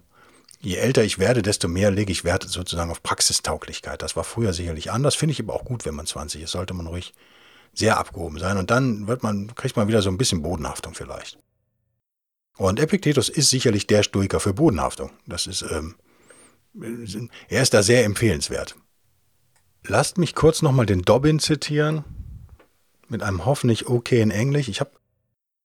je 0.61 0.77
älter 0.77 1.03
ich 1.03 1.19
werde, 1.19 1.43
desto 1.43 1.69
mehr 1.69 1.91
lege 1.91 2.13
ich 2.13 2.25
Wert 2.25 2.45
sozusagen 2.45 2.91
auf 2.91 3.03
Praxistauglichkeit. 3.03 4.03
Das 4.03 4.17
war 4.17 4.25
früher 4.25 4.53
sicherlich 4.53 4.93
anders, 4.93 5.15
finde 5.15 5.33
ich 5.33 5.41
aber 5.41 5.55
auch 5.55 5.65
gut, 5.65 5.85
wenn 5.85 5.95
man 5.95 6.07
20 6.07 6.43
ist, 6.43 6.53
sollte 6.53 6.75
man 6.75 6.87
ruhig 6.87 7.13
sehr 7.73 7.99
abgehoben 7.99 8.39
sein 8.39 8.57
und 8.57 8.71
dann 8.71 9.07
wird 9.07 9.23
man, 9.23 9.55
kriegt 9.55 9.77
man 9.77 9.89
wieder 9.89 10.03
so 10.03 10.11
ein 10.11 10.19
bisschen 10.19 10.43
Bodenhaftung 10.43 10.95
vielleicht. 10.95 11.39
Und 12.57 12.79
Epiktetus 12.79 13.29
ist 13.29 13.49
sicherlich 13.49 13.87
der 13.87 14.03
Stoiker 14.03 14.39
für 14.39 14.53
Bodenhaftung. 14.53 15.11
Das 15.27 15.47
ist, 15.47 15.63
ähm, 15.63 15.95
er 17.49 17.63
ist 17.63 17.73
da 17.73 17.83
sehr 17.83 18.05
empfehlenswert. 18.05 18.77
Lasst 19.87 20.19
mich 20.19 20.35
kurz 20.35 20.61
nochmal 20.61 20.85
den 20.85 21.03
Dobbin 21.03 21.39
zitieren, 21.39 22.05
mit 23.09 23.23
einem 23.23 23.47
hoffentlich 23.47 23.87
okay 23.87 24.21
in 24.21 24.31
Englisch. 24.31 24.69
Ich 24.69 24.81
habe 24.81 24.91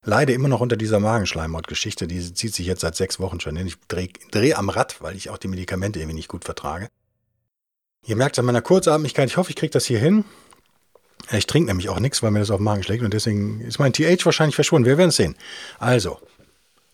leide 0.05 0.33
immer 0.33 0.47
noch 0.47 0.61
unter 0.61 0.77
dieser 0.77 0.99
Magenschleimhautgeschichte, 0.99 2.07
die 2.07 2.33
zieht 2.33 2.55
sich 2.55 2.65
jetzt 2.65 2.81
seit 2.81 2.95
sechs 2.95 3.19
Wochen 3.19 3.39
schon 3.39 3.55
hin. 3.55 3.67
Ich 3.67 3.75
drehe 3.87 4.09
dreh 4.31 4.53
am 4.53 4.69
Rad, 4.69 5.01
weil 5.01 5.15
ich 5.15 5.29
auch 5.29 5.37
die 5.37 5.47
Medikamente 5.47 5.99
irgendwie 5.99 6.15
nicht 6.15 6.29
gut 6.29 6.45
vertrage. 6.45 6.89
Ihr 8.05 8.15
merkt 8.15 8.35
es 8.35 8.39
an 8.39 8.45
meiner 8.45 8.61
Kurzatmigkeit, 8.61 9.29
ich 9.29 9.37
hoffe, 9.37 9.49
ich 9.49 9.55
kriege 9.55 9.71
das 9.71 9.85
hier 9.85 9.99
hin. 9.99 10.23
Ich 11.31 11.47
trinke 11.47 11.67
nämlich 11.67 11.89
auch 11.89 11.99
nichts, 11.99 12.21
weil 12.21 12.29
mir 12.29 12.39
das 12.39 12.51
auf 12.51 12.59
den 12.59 12.65
Magen 12.65 12.83
schlägt 12.83 13.03
und 13.03 13.13
deswegen 13.13 13.61
ist 13.61 13.79
mein 13.79 13.93
TH 13.93 14.25
wahrscheinlich 14.25 14.55
verschwunden. 14.55 14.85
Wir 14.85 14.97
werden 14.99 15.09
es 15.09 15.15
sehen. 15.15 15.35
Also, 15.79 16.19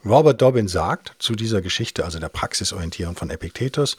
Robert 0.05 0.41
Dobbin 0.41 0.69
sagt 0.69 1.15
zu 1.19 1.35
dieser 1.35 1.61
Geschichte, 1.61 2.05
also 2.05 2.17
der 2.17 2.29
Praxisorientierung 2.29 3.15
von 3.15 3.29
Epictetus, 3.29 3.97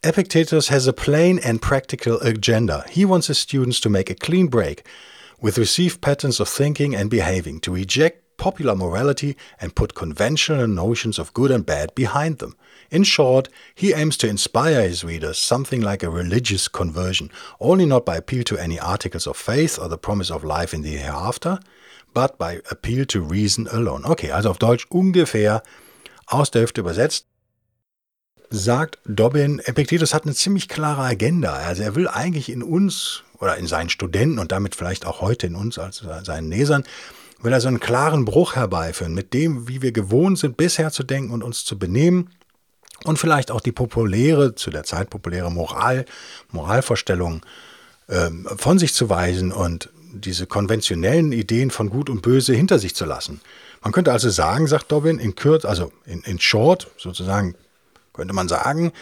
Epictetus 0.00 0.70
has 0.70 0.88
a 0.88 0.92
plain 0.92 1.38
and 1.44 1.60
practical 1.60 2.18
agenda. 2.22 2.84
He 2.88 3.04
wants 3.04 3.28
his 3.28 3.38
students 3.38 3.80
to 3.82 3.90
make 3.90 4.10
a 4.10 4.16
clean 4.16 4.48
break 4.48 4.84
with 5.40 5.58
received 5.58 6.00
patterns 6.00 6.40
of 6.40 6.48
thinking 6.48 6.96
and 6.96 7.10
behaving, 7.10 7.60
to 7.60 7.72
reject 7.72 8.21
popular 8.42 8.74
morality 8.74 9.36
and 9.60 9.76
put 9.76 9.94
conventional 9.94 10.66
notions 10.66 11.16
of 11.16 11.32
good 11.32 11.52
and 11.52 11.64
bad 11.64 11.94
behind 11.94 12.38
them. 12.38 12.56
In 12.90 13.04
short, 13.04 13.48
he 13.72 13.94
aims 13.94 14.16
to 14.16 14.26
inspire 14.26 14.82
his 14.82 15.04
readers 15.04 15.38
something 15.38 15.80
like 15.80 16.02
a 16.02 16.10
religious 16.10 16.66
conversion, 16.66 17.30
only 17.60 17.86
not 17.86 18.04
by 18.04 18.16
appeal 18.16 18.42
to 18.42 18.58
any 18.58 18.80
articles 18.80 19.28
of 19.28 19.36
faith 19.36 19.78
or 19.78 19.88
the 19.88 19.96
promise 19.96 20.32
of 20.32 20.42
life 20.42 20.74
in 20.74 20.82
the 20.82 20.96
hereafter, 20.96 21.60
but 22.12 22.36
by 22.36 22.60
appeal 22.68 23.04
to 23.06 23.20
reason 23.20 23.68
alone. 23.68 24.04
Okay, 24.04 24.32
also 24.32 24.50
auf 24.50 24.58
Deutsch 24.58 24.86
ungefähr 24.90 25.62
aus 26.26 26.50
der 26.50 26.62
Hüfte 26.62 26.80
übersetzt, 26.80 27.26
sagt 28.50 28.98
Dobbin, 29.06 29.60
Epictetus 29.60 30.14
hat 30.14 30.24
eine 30.24 30.34
ziemlich 30.34 30.68
klare 30.68 31.02
Agenda. 31.02 31.52
Also 31.52 31.84
er 31.84 31.94
will 31.94 32.08
eigentlich 32.08 32.50
in 32.50 32.64
uns 32.64 33.22
oder 33.38 33.56
in 33.56 33.68
seinen 33.68 33.88
Studenten 33.88 34.40
und 34.40 34.50
damit 34.50 34.74
vielleicht 34.74 35.06
auch 35.06 35.20
heute 35.20 35.46
in 35.46 35.54
uns 35.54 35.78
als 35.78 36.02
seinen 36.24 36.50
Lesern, 36.50 36.82
will 37.42 37.52
er 37.52 37.60
so 37.60 37.68
einen 37.68 37.80
klaren 37.80 38.24
Bruch 38.24 38.56
herbeiführen 38.56 39.14
mit 39.14 39.34
dem, 39.34 39.68
wie 39.68 39.82
wir 39.82 39.92
gewohnt 39.92 40.38
sind, 40.38 40.56
bisher 40.56 40.90
zu 40.90 41.02
denken 41.02 41.32
und 41.32 41.42
uns 41.42 41.64
zu 41.64 41.78
benehmen 41.78 42.30
und 43.04 43.18
vielleicht 43.18 43.50
auch 43.50 43.60
die 43.60 43.72
populäre, 43.72 44.54
zu 44.54 44.70
der 44.70 44.84
Zeit 44.84 45.10
populäre 45.10 45.50
Moral, 45.50 46.04
Moralvorstellung 46.50 47.42
äh, 48.08 48.30
von 48.56 48.78
sich 48.78 48.94
zu 48.94 49.08
weisen 49.08 49.52
und 49.52 49.90
diese 50.14 50.46
konventionellen 50.46 51.32
Ideen 51.32 51.70
von 51.70 51.90
Gut 51.90 52.10
und 52.10 52.22
Böse 52.22 52.54
hinter 52.54 52.78
sich 52.78 52.94
zu 52.94 53.04
lassen. 53.04 53.40
Man 53.82 53.92
könnte 53.92 54.12
also 54.12 54.30
sagen, 54.30 54.66
sagt 54.66 54.92
Dobbin, 54.92 55.18
in 55.18 55.34
Kürz, 55.34 55.64
also 55.64 55.90
in, 56.04 56.20
in 56.22 56.38
Short 56.38 56.88
sozusagen, 56.98 57.56
könnte 58.12 58.34
man 58.34 58.46
sagen, 58.46 58.92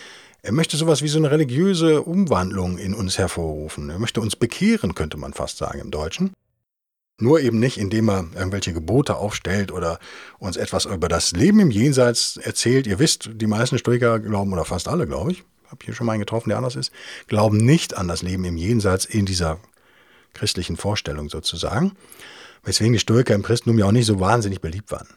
er 0.43 0.53
möchte 0.53 0.77
sowas 0.77 1.03
wie 1.03 1.09
so 1.09 1.19
eine 1.19 1.31
religiöse 1.31 2.03
Umwandlung 2.03 2.79
in 2.79 2.95
uns 2.95 3.19
hervorrufen. 3.19 3.91
Er 3.91 3.99
möchte 3.99 4.23
uns 4.23 4.37
bekehren, 4.37 4.95
könnte 4.95 5.19
man 5.19 5.35
fast 5.35 5.59
sagen 5.59 5.81
im 5.81 5.91
Deutschen. 5.91 6.33
Nur 7.21 7.41
eben 7.41 7.59
nicht, 7.59 7.79
indem 7.79 8.09
er 8.09 8.27
irgendwelche 8.35 8.73
Gebote 8.73 9.17
aufstellt 9.17 9.73
oder 9.73 9.99
uns 10.39 10.57
etwas 10.57 10.87
über 10.87 11.09
das 11.09 11.33
Leben 11.33 11.61
im 11.61 11.71
Jenseits 11.71 12.37
erzählt. 12.39 12.87
Ihr 12.87 12.99
wisst, 12.99 13.31
die 13.35 13.47
meisten 13.47 13.79
Stoiker 13.79 14.19
glauben, 14.19 14.53
oder 14.53 14.65
fast 14.65 14.89
alle, 14.89 15.07
glaube 15.07 15.33
ich, 15.33 15.45
habe 15.69 15.85
hier 15.85 15.95
schon 15.95 16.07
mal 16.07 16.13
einen 16.13 16.21
getroffen, 16.21 16.49
der 16.49 16.59
anders 16.59 16.77
ist, 16.77 16.93
glauben 17.27 17.59
nicht 17.59 17.97
an 17.97 18.09
das 18.09 18.23
Leben 18.23 18.45
im 18.45 18.57
Jenseits 18.57 19.05
in 19.05 19.27
dieser 19.27 19.59
christlichen 20.33 20.77
Vorstellung 20.77 21.29
sozusagen, 21.29 21.93
weswegen 22.65 22.93
die 22.93 22.99
Stoiker 22.99 23.35
im 23.35 23.43
Christentum 23.43 23.79
ja 23.79 23.87
auch 23.87 23.93
nicht 23.93 24.07
so 24.07 24.21
wahnsinnig 24.21 24.61
beliebt 24.61 24.91
waren. 24.91 25.09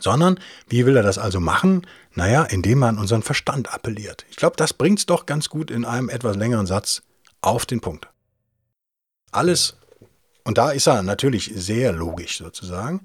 Sondern, 0.00 0.40
wie 0.68 0.86
will 0.86 0.96
er 0.96 1.04
das 1.04 1.18
also 1.18 1.38
machen? 1.38 1.86
Naja, 2.14 2.42
indem 2.44 2.80
man 2.80 2.98
unseren 2.98 3.22
Verstand 3.22 3.72
appelliert. 3.72 4.26
Ich 4.28 4.36
glaube, 4.36 4.56
das 4.56 4.72
bringt 4.72 4.98
es 4.98 5.06
doch 5.06 5.24
ganz 5.24 5.48
gut 5.48 5.70
in 5.70 5.84
einem 5.84 6.08
etwas 6.08 6.36
längeren 6.36 6.66
Satz 6.66 7.02
auf 7.40 7.64
den 7.64 7.80
Punkt. 7.80 8.08
Alles, 9.30 9.76
und 10.44 10.58
da 10.58 10.70
ist 10.70 10.86
er 10.86 11.02
natürlich 11.02 11.50
sehr 11.54 11.92
logisch 11.92 12.38
sozusagen, 12.38 13.02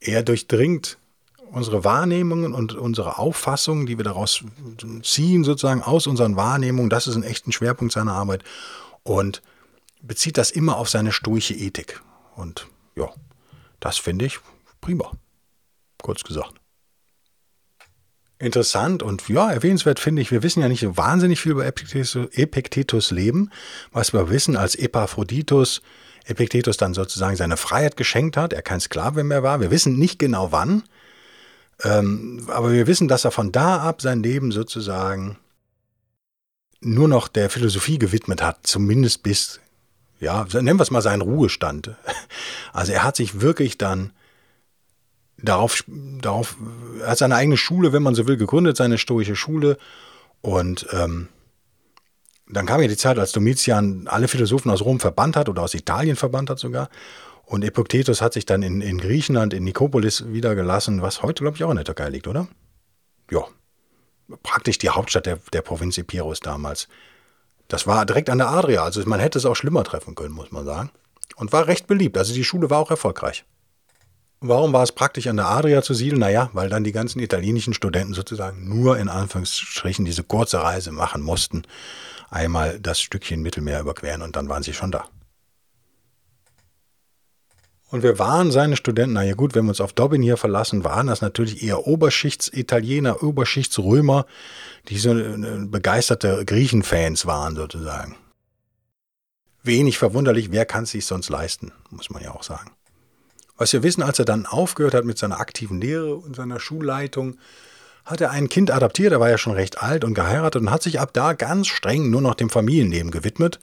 er 0.00 0.22
durchdringt 0.22 0.98
unsere 1.50 1.84
Wahrnehmungen 1.84 2.52
und 2.52 2.74
unsere 2.74 3.18
Auffassungen, 3.18 3.86
die 3.86 3.96
wir 3.96 4.04
daraus 4.04 4.44
ziehen, 5.02 5.44
sozusagen 5.44 5.82
aus 5.82 6.06
unseren 6.06 6.36
Wahrnehmungen, 6.36 6.90
das 6.90 7.06
ist 7.06 7.16
ein 7.16 7.22
echter 7.22 7.52
Schwerpunkt 7.52 7.92
seiner 7.92 8.12
Arbeit. 8.12 8.44
Und 9.02 9.40
bezieht 10.02 10.36
das 10.36 10.50
immer 10.50 10.76
auf 10.76 10.88
seine 10.88 11.12
stoische 11.12 11.54
Ethik. 11.54 12.00
Und 12.36 12.68
ja, 12.94 13.08
das 13.80 13.98
finde 13.98 14.26
ich 14.26 14.38
prima. 14.80 15.12
Kurz 16.02 16.22
gesagt. 16.22 16.54
interessant 18.38 19.02
und 19.02 19.28
ja, 19.28 19.50
erwähnenswert 19.50 19.98
finde 19.98 20.22
ich, 20.22 20.30
wir 20.30 20.42
wissen 20.42 20.60
ja 20.60 20.68
nicht 20.68 20.80
so 20.80 20.96
wahnsinnig 20.96 21.40
viel 21.40 21.52
über 21.52 21.66
Epiktetus 21.66 23.10
Leben. 23.10 23.50
Was 23.90 24.12
wir 24.12 24.30
wissen, 24.30 24.56
als 24.56 24.74
Epaphroditus 24.76 25.82
Epiktetus 26.28 26.76
dann 26.76 26.94
sozusagen 26.94 27.36
seine 27.36 27.56
Freiheit 27.56 27.96
geschenkt 27.96 28.36
hat, 28.36 28.52
er 28.52 28.62
kein 28.62 28.80
Sklave 28.80 29.24
mehr 29.24 29.42
war. 29.42 29.60
Wir 29.60 29.70
wissen 29.70 29.98
nicht 29.98 30.18
genau 30.18 30.52
wann, 30.52 30.82
ähm, 31.82 32.46
aber 32.48 32.72
wir 32.72 32.86
wissen, 32.86 33.08
dass 33.08 33.24
er 33.24 33.30
von 33.30 33.52
da 33.52 33.78
ab 33.78 34.02
sein 34.02 34.22
Leben 34.22 34.52
sozusagen 34.52 35.38
nur 36.80 37.08
noch 37.08 37.28
der 37.28 37.50
Philosophie 37.50 37.98
gewidmet 37.98 38.42
hat, 38.42 38.58
zumindest 38.62 39.22
bis, 39.22 39.60
ja, 40.20 40.46
nennen 40.52 40.78
wir 40.78 40.82
es 40.82 40.90
mal 40.90 41.02
seinen 41.02 41.22
Ruhestand. 41.22 41.96
Also 42.74 42.92
er 42.92 43.02
hat 43.02 43.16
sich 43.16 43.40
wirklich 43.40 43.76
dann 43.78 44.12
darauf, 45.38 45.82
darauf, 45.88 46.56
er 47.00 47.08
hat 47.10 47.18
seine 47.18 47.34
eigene 47.34 47.56
Schule, 47.56 47.92
wenn 47.92 48.02
man 48.02 48.14
so 48.14 48.28
will, 48.28 48.36
gegründet, 48.36 48.76
seine 48.76 48.98
stoische 48.98 49.34
Schule. 49.34 49.78
Und 50.42 50.86
ähm, 50.92 51.28
dann 52.50 52.66
kam 52.66 52.80
ja 52.80 52.88
die 52.88 52.96
Zeit, 52.96 53.18
als 53.18 53.32
Domitian 53.32 54.06
alle 54.08 54.28
Philosophen 54.28 54.70
aus 54.70 54.82
Rom 54.82 55.00
verbannt 55.00 55.36
hat 55.36 55.48
oder 55.48 55.62
aus 55.62 55.74
Italien 55.74 56.16
verbannt 56.16 56.50
hat 56.50 56.58
sogar. 56.58 56.88
Und 57.44 57.64
Epiktetus 57.64 58.20
hat 58.20 58.34
sich 58.34 58.44
dann 58.44 58.62
in, 58.62 58.80
in 58.80 58.98
Griechenland, 58.98 59.54
in 59.54 59.64
Nikopolis 59.64 60.24
wiedergelassen, 60.28 61.00
was 61.00 61.22
heute, 61.22 61.42
glaube 61.42 61.56
ich, 61.56 61.64
auch 61.64 61.70
in 61.70 61.76
der 61.76 61.84
Türkei 61.84 62.10
liegt, 62.10 62.28
oder? 62.28 62.48
Ja. 63.30 63.44
Praktisch 64.42 64.76
die 64.76 64.90
Hauptstadt 64.90 65.24
der, 65.24 65.38
der 65.54 65.62
Provinz 65.62 65.96
Epirus 65.96 66.40
damals. 66.40 66.88
Das 67.68 67.86
war 67.86 68.04
direkt 68.04 68.28
an 68.28 68.38
der 68.38 68.48
Adria, 68.48 68.82
also 68.82 69.02
man 69.06 69.20
hätte 69.20 69.38
es 69.38 69.46
auch 69.46 69.54
schlimmer 69.54 69.84
treffen 69.84 70.14
können, 70.14 70.34
muss 70.34 70.52
man 70.52 70.66
sagen. 70.66 70.90
Und 71.36 71.52
war 71.52 71.66
recht 71.66 71.86
beliebt, 71.86 72.18
also 72.18 72.34
die 72.34 72.44
Schule 72.44 72.68
war 72.68 72.78
auch 72.78 72.90
erfolgreich. 72.90 73.44
Warum 74.40 74.72
war 74.72 74.82
es 74.82 74.92
praktisch 74.92 75.26
an 75.26 75.36
der 75.36 75.48
Adria 75.48 75.82
zu 75.82 75.94
siedeln? 75.94 76.20
Naja, 76.20 76.50
weil 76.52 76.68
dann 76.68 76.84
die 76.84 76.92
ganzen 76.92 77.18
italienischen 77.20 77.74
Studenten 77.74 78.14
sozusagen 78.14 78.68
nur 78.68 78.98
in 78.98 79.08
Anführungsstrichen 79.08 80.04
diese 80.04 80.22
kurze 80.22 80.62
Reise 80.62 80.92
machen 80.92 81.22
mussten. 81.22 81.62
Einmal 82.30 82.78
das 82.80 83.00
Stückchen 83.00 83.42
Mittelmeer 83.42 83.80
überqueren 83.80 84.22
und 84.22 84.36
dann 84.36 84.48
waren 84.48 84.62
sie 84.62 84.74
schon 84.74 84.90
da. 84.90 85.08
Und 87.90 88.02
wir 88.02 88.18
waren 88.18 88.50
seine 88.50 88.76
Studenten, 88.76 89.14
naja 89.14 89.34
gut, 89.34 89.54
wenn 89.54 89.64
wir 89.64 89.70
uns 89.70 89.80
auf 89.80 89.94
Dobbin 89.94 90.20
hier 90.20 90.36
verlassen, 90.36 90.84
waren 90.84 91.06
das 91.06 91.22
natürlich 91.22 91.62
eher 91.62 91.86
Oberschichts-Italiener, 91.86 93.22
Oberschichts-Römer, 93.22 94.26
die 94.88 94.98
so 94.98 95.14
begeisterte 95.14 96.44
Griechenfans 96.44 97.24
waren 97.24 97.56
sozusagen. 97.56 98.16
Wenig 99.62 99.96
verwunderlich, 99.96 100.52
wer 100.52 100.66
kann 100.66 100.84
es 100.84 100.90
sich 100.90 101.06
sonst 101.06 101.30
leisten, 101.30 101.72
muss 101.90 102.10
man 102.10 102.22
ja 102.22 102.32
auch 102.32 102.42
sagen. 102.42 102.72
Was 103.56 103.72
wir 103.72 103.82
wissen, 103.82 104.02
als 104.02 104.18
er 104.18 104.24
dann 104.26 104.46
aufgehört 104.46 104.94
hat 104.94 105.04
mit 105.04 105.18
seiner 105.18 105.40
aktiven 105.40 105.80
Lehre 105.80 106.14
und 106.14 106.36
seiner 106.36 106.60
Schulleitung, 106.60 107.38
hat 108.08 108.20
er 108.22 108.30
ein 108.30 108.48
Kind 108.48 108.70
adoptiert, 108.70 109.12
er 109.12 109.20
war 109.20 109.28
ja 109.28 109.38
schon 109.38 109.52
recht 109.52 109.82
alt 109.82 110.02
und 110.02 110.14
geheiratet 110.14 110.62
und 110.62 110.70
hat 110.70 110.82
sich 110.82 110.98
ab 110.98 111.10
da 111.12 111.34
ganz 111.34 111.68
streng 111.68 112.10
nur 112.10 112.22
noch 112.22 112.34
dem 112.34 112.48
Familienleben 112.48 113.10
gewidmet, 113.10 113.60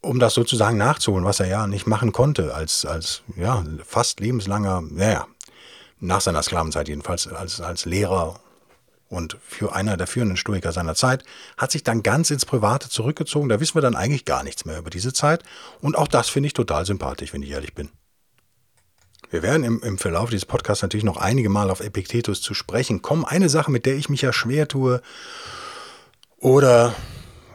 um 0.00 0.20
das 0.20 0.34
sozusagen 0.34 0.78
nachzuholen, 0.78 1.24
was 1.24 1.40
er 1.40 1.48
ja 1.48 1.66
nicht 1.66 1.86
machen 1.86 2.12
konnte 2.12 2.54
als, 2.54 2.86
als 2.86 3.22
ja, 3.36 3.64
fast 3.84 4.20
lebenslanger, 4.20 4.82
naja, 4.88 5.26
nach 5.98 6.20
seiner 6.20 6.42
Sklavenzeit 6.42 6.88
jedenfalls, 6.88 7.26
als, 7.26 7.60
als 7.60 7.84
Lehrer 7.84 8.38
und 9.08 9.36
für 9.42 9.74
einer 9.74 9.96
der 9.96 10.06
führenden 10.06 10.36
Stoiker 10.36 10.70
seiner 10.70 10.94
Zeit, 10.94 11.24
hat 11.56 11.72
sich 11.72 11.82
dann 11.82 12.04
ganz 12.04 12.30
ins 12.30 12.46
Private 12.46 12.88
zurückgezogen. 12.88 13.48
Da 13.48 13.58
wissen 13.58 13.74
wir 13.74 13.82
dann 13.82 13.96
eigentlich 13.96 14.24
gar 14.24 14.44
nichts 14.44 14.66
mehr 14.66 14.78
über 14.78 14.90
diese 14.90 15.12
Zeit. 15.12 15.42
Und 15.80 15.96
auch 15.96 16.08
das 16.08 16.28
finde 16.28 16.48
ich 16.48 16.52
total 16.52 16.86
sympathisch, 16.86 17.32
wenn 17.32 17.42
ich 17.42 17.50
ehrlich 17.50 17.74
bin. 17.74 17.90
Wir 19.30 19.42
werden 19.42 19.64
im, 19.64 19.82
im 19.82 19.98
Verlauf 19.98 20.30
dieses 20.30 20.46
Podcasts 20.46 20.82
natürlich 20.82 21.04
noch 21.04 21.18
einige 21.18 21.48
Mal 21.48 21.70
auf 21.70 21.80
Epiktetus 21.80 22.40
zu 22.40 22.54
sprechen 22.54 23.02
kommen. 23.02 23.24
Eine 23.24 23.48
Sache, 23.48 23.70
mit 23.70 23.84
der 23.84 23.96
ich 23.96 24.08
mich 24.08 24.22
ja 24.22 24.32
schwer 24.32 24.68
tue 24.68 25.02
oder 26.38 26.94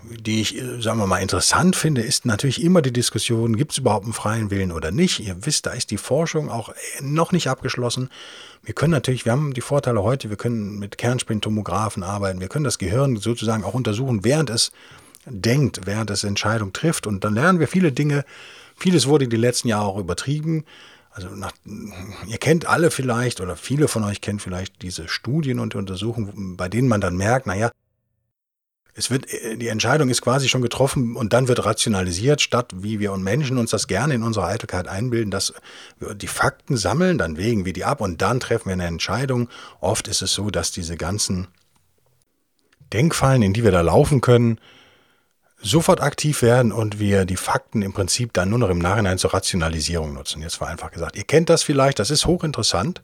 die 0.03 0.42
ich, 0.42 0.62
sagen 0.80 1.00
wir 1.00 1.08
mal, 1.08 1.22
interessant 1.22 1.75
finde, 1.75 2.01
ist 2.01 2.25
natürlich 2.25 2.62
immer 2.62 2.82
die 2.82 2.92
Diskussion, 2.92 3.56
gibt 3.56 3.72
es 3.72 3.77
überhaupt 3.77 4.03
einen 4.03 4.13
freien 4.13 4.51
Willen 4.51 4.72
oder 4.72 4.92
nicht? 4.92 5.20
Ihr 5.20 5.46
wisst, 5.46 5.66
da 5.66 5.72
ist 5.72 5.92
die 5.92 5.98
Forschung 5.98 6.50
auch 6.50 6.74
noch 7.01 7.31
nicht 7.31 7.48
abgeschlossen. 7.48 8.09
Wir 8.64 8.74
können 8.74 8.92
natürlich, 8.92 9.25
wir 9.25 9.31
haben 9.31 9.53
die 9.53 9.62
Vorteile 9.62 10.03
heute, 10.03 10.29
wir 10.29 10.38
können 10.38 10.77
mit 10.77 10.98
Kernspintomographen 10.98 12.03
arbeiten, 12.03 12.42
wir 12.42 12.50
können 12.50 12.66
das 12.66 12.77
Gehirn 12.77 13.16
sozusagen 13.16 13.64
auch 13.64 13.74
untersuchen, 13.74 14.24
während 14.24 14.50
es 14.50 14.72
denkt, 15.25 15.81
während 15.86 16.09
es 16.09 16.24
Entscheidungen 16.24 16.74
trifft. 16.74 17.07
Und 17.07 17.24
dann 17.24 17.33
lernen 17.33 17.59
wir 17.59 17.68
viele 17.68 17.92
Dinge. 17.92 18.25
Vieles 18.75 19.07
wurde 19.07 19.27
die 19.27 19.38
letzten 19.38 19.70
Jahre 19.70 19.86
auch 19.86 19.98
übertrieben. 19.98 20.66
Also 21.14 21.30
nach, 21.30 21.54
ihr 22.28 22.38
kennt 22.40 22.66
alle 22.66 22.90
vielleicht 22.90 23.40
oder 23.40 23.56
viele 23.56 23.88
von 23.88 24.04
euch 24.04 24.20
kennen 24.20 24.40
vielleicht 24.40 24.82
diese 24.82 25.08
Studien 25.08 25.60
und 25.60 25.76
Untersuchungen, 25.76 26.58
bei 26.58 26.70
denen 26.70 26.88
man 26.88 27.02
dann 27.02 27.16
merkt, 27.16 27.46
naja, 27.46 27.72
es 28.96 29.10
wird, 29.10 29.26
die 29.32 29.68
Entscheidung 29.68 30.10
ist 30.10 30.22
quasi 30.22 30.50
schon 30.50 30.62
getroffen 30.62 31.16
und 31.16 31.34
dann 31.34 31.48
wird 31.48 31.66
rationalisiert, 31.66 32.42
statt 32.42 32.72
wie 32.76 33.00
wir 33.00 33.12
und 33.12 33.24
Menschen 33.24 33.58
uns 33.58 33.72
das 33.72 33.88
gerne 33.88 34.14
in 34.14 34.24
unserer 34.24 34.48
Eitelkeit 34.48 34.88
einbilden, 34.88 35.32
dass 35.32 35.54
wir 36.00 36.14
die 36.14 36.28
Fakten 36.28 36.78
sammeln, 36.78 37.18
dann 37.18 37.38
wägen 37.38 37.66
wir 37.66 37.74
die 37.74 37.86
ab 37.86 38.02
und 38.02 38.22
dann 38.22 38.40
treffen 38.40 38.66
wir 38.66 38.74
eine 38.74 38.86
Entscheidung. 38.86 39.50
Oft 39.82 40.08
ist 40.08 40.22
es 40.22 40.34
so, 40.34 40.52
dass 40.52 40.72
diese 40.72 40.96
ganzen 40.96 41.48
Denkfallen, 42.92 43.42
in 43.42 43.54
die 43.54 43.64
wir 43.64 43.72
da 43.72 43.82
laufen 43.82 44.22
können, 44.22 44.60
sofort 45.64 46.02
aktiv 46.02 46.42
werden 46.42 46.72
und 46.72 47.00
wir 47.00 47.26
die 47.26 47.38
Fakten 47.38 47.82
im 47.82 47.94
Prinzip 47.94 48.34
dann 48.34 48.50
nur 48.50 48.60
noch 48.60 48.70
im 48.70 48.80
Nachhinein 48.80 49.18
zur 49.18 49.34
Rationalisierung 49.34 50.14
nutzen. 50.14 50.42
Jetzt 50.42 50.60
war 50.62 50.68
einfach 50.68 50.92
gesagt, 50.92 51.16
ihr 51.16 51.24
kennt 51.24 51.50
das 51.50 51.64
vielleicht, 51.64 52.00
das 52.00 52.12
ist 52.12 52.26
hochinteressant, 52.26 53.02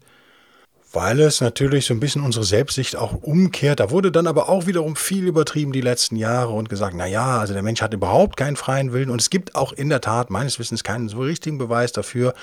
weil 0.92 1.22
es 1.22 1.40
natürlich 1.40 1.86
so 1.86 1.94
ein 1.94 2.02
bisschen 2.02 2.22
unsere 2.22 2.44
Selbstsicht 2.44 2.98
auch 2.98 3.14
umkehrt. 3.22 3.80
Da 3.80 3.92
wurde 3.92 4.12
dann 4.12 4.28
aber 4.28 4.50
auch 4.50 4.68
wiederum 4.68 4.98
viel 4.98 5.26
übertrieben 5.26 5.72
die 5.72 5.82
letzten 5.82 6.18
Jahre 6.18 6.52
und 6.52 6.68
gesagt, 6.68 6.96
na 6.96 7.06
ja, 7.06 7.40
also 7.40 7.54
der 7.54 7.64
Mensch 7.64 7.82
hat 7.82 7.94
überhaupt 7.94 8.36
keinen 8.36 8.58
freien 8.58 8.92
Willen 8.92 9.10
und 9.10 9.22
es 9.22 9.30
gibt 9.30 9.56
auch 9.56 9.72
in 9.72 9.88
der 9.88 10.02
Tat 10.02 10.30
meines 10.30 10.60
Wissens 10.60 10.84
keinen 10.84 11.08
so 11.08 11.22
richtigen 11.22 11.58
Beweis 11.58 11.94
dafür. 11.94 12.34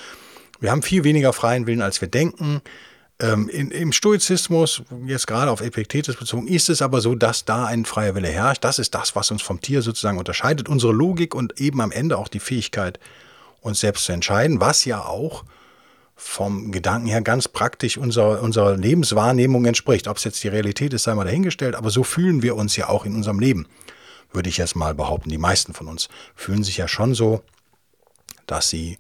Wir 0.60 0.70
haben 0.70 0.82
viel 0.82 1.04
weniger 1.04 1.34
freien 1.34 1.66
Willen, 1.66 1.82
als 1.82 2.00
wir 2.00 2.08
denken. 2.08 2.62
Ähm, 3.18 3.48
in, 3.48 3.70
Im 3.70 3.92
Stoizismus, 3.92 4.82
jetzt 5.06 5.26
gerade 5.26 5.50
auf 5.50 5.62
Epiktetus 5.62 6.16
bezogen, 6.16 6.48
ist 6.48 6.68
es 6.68 6.82
aber 6.82 7.00
so, 7.00 7.14
dass 7.14 7.46
da 7.46 7.64
ein 7.64 7.86
freier 7.86 8.14
Wille 8.14 8.28
herrscht. 8.28 8.62
Das 8.62 8.78
ist 8.78 8.94
das, 8.94 9.16
was 9.16 9.30
uns 9.30 9.40
vom 9.40 9.60
Tier 9.60 9.80
sozusagen 9.80 10.18
unterscheidet. 10.18 10.68
Unsere 10.68 10.92
Logik 10.92 11.34
und 11.34 11.58
eben 11.58 11.80
am 11.80 11.92
Ende 11.92 12.18
auch 12.18 12.28
die 12.28 12.40
Fähigkeit, 12.40 13.00
uns 13.62 13.80
selbst 13.80 14.04
zu 14.04 14.12
entscheiden, 14.12 14.60
was 14.60 14.84
ja 14.84 15.02
auch 15.02 15.44
vom 16.14 16.72
Gedanken 16.72 17.08
her 17.08 17.22
ganz 17.22 17.48
praktisch 17.48 17.96
unserer, 17.96 18.42
unserer 18.42 18.76
Lebenswahrnehmung 18.76 19.64
entspricht. 19.64 20.08
Ob 20.08 20.18
es 20.18 20.24
jetzt 20.24 20.42
die 20.44 20.48
Realität 20.48 20.92
ist, 20.92 21.04
sei 21.04 21.14
mal 21.14 21.24
dahingestellt, 21.24 21.74
aber 21.74 21.90
so 21.90 22.04
fühlen 22.04 22.42
wir 22.42 22.56
uns 22.56 22.76
ja 22.76 22.88
auch 22.88 23.06
in 23.06 23.14
unserem 23.14 23.38
Leben, 23.38 23.66
würde 24.32 24.48
ich 24.48 24.58
jetzt 24.58 24.76
mal 24.76 24.94
behaupten. 24.94 25.30
Die 25.30 25.38
meisten 25.38 25.72
von 25.72 25.88
uns 25.88 26.08
fühlen 26.34 26.64
sich 26.64 26.78
ja 26.78 26.88
schon 26.88 27.14
so, 27.14 27.42
dass 28.46 28.68
sie 28.68 28.98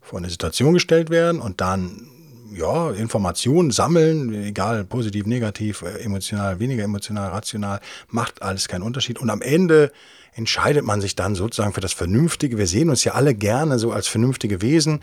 vor 0.00 0.18
eine 0.18 0.30
Situation 0.30 0.74
gestellt 0.74 1.10
werden 1.10 1.40
und 1.40 1.60
dann 1.60 2.08
ja, 2.52 2.90
Informationen 2.90 3.70
sammeln, 3.70 4.32
egal 4.44 4.84
positiv, 4.84 5.26
negativ, 5.26 5.82
äh, 5.82 6.00
emotional, 6.02 6.60
weniger 6.60 6.84
emotional, 6.84 7.30
rational, 7.30 7.80
macht 8.08 8.42
alles 8.42 8.68
keinen 8.68 8.82
Unterschied. 8.82 9.18
Und 9.18 9.30
am 9.30 9.42
Ende 9.42 9.92
entscheidet 10.32 10.84
man 10.84 11.00
sich 11.00 11.16
dann 11.16 11.34
sozusagen 11.34 11.72
für 11.72 11.80
das 11.80 11.92
Vernünftige. 11.92 12.58
Wir 12.58 12.66
sehen 12.66 12.90
uns 12.90 13.04
ja 13.04 13.12
alle 13.12 13.34
gerne 13.34 13.78
so 13.78 13.92
als 13.92 14.08
vernünftige 14.08 14.62
Wesen. 14.62 15.00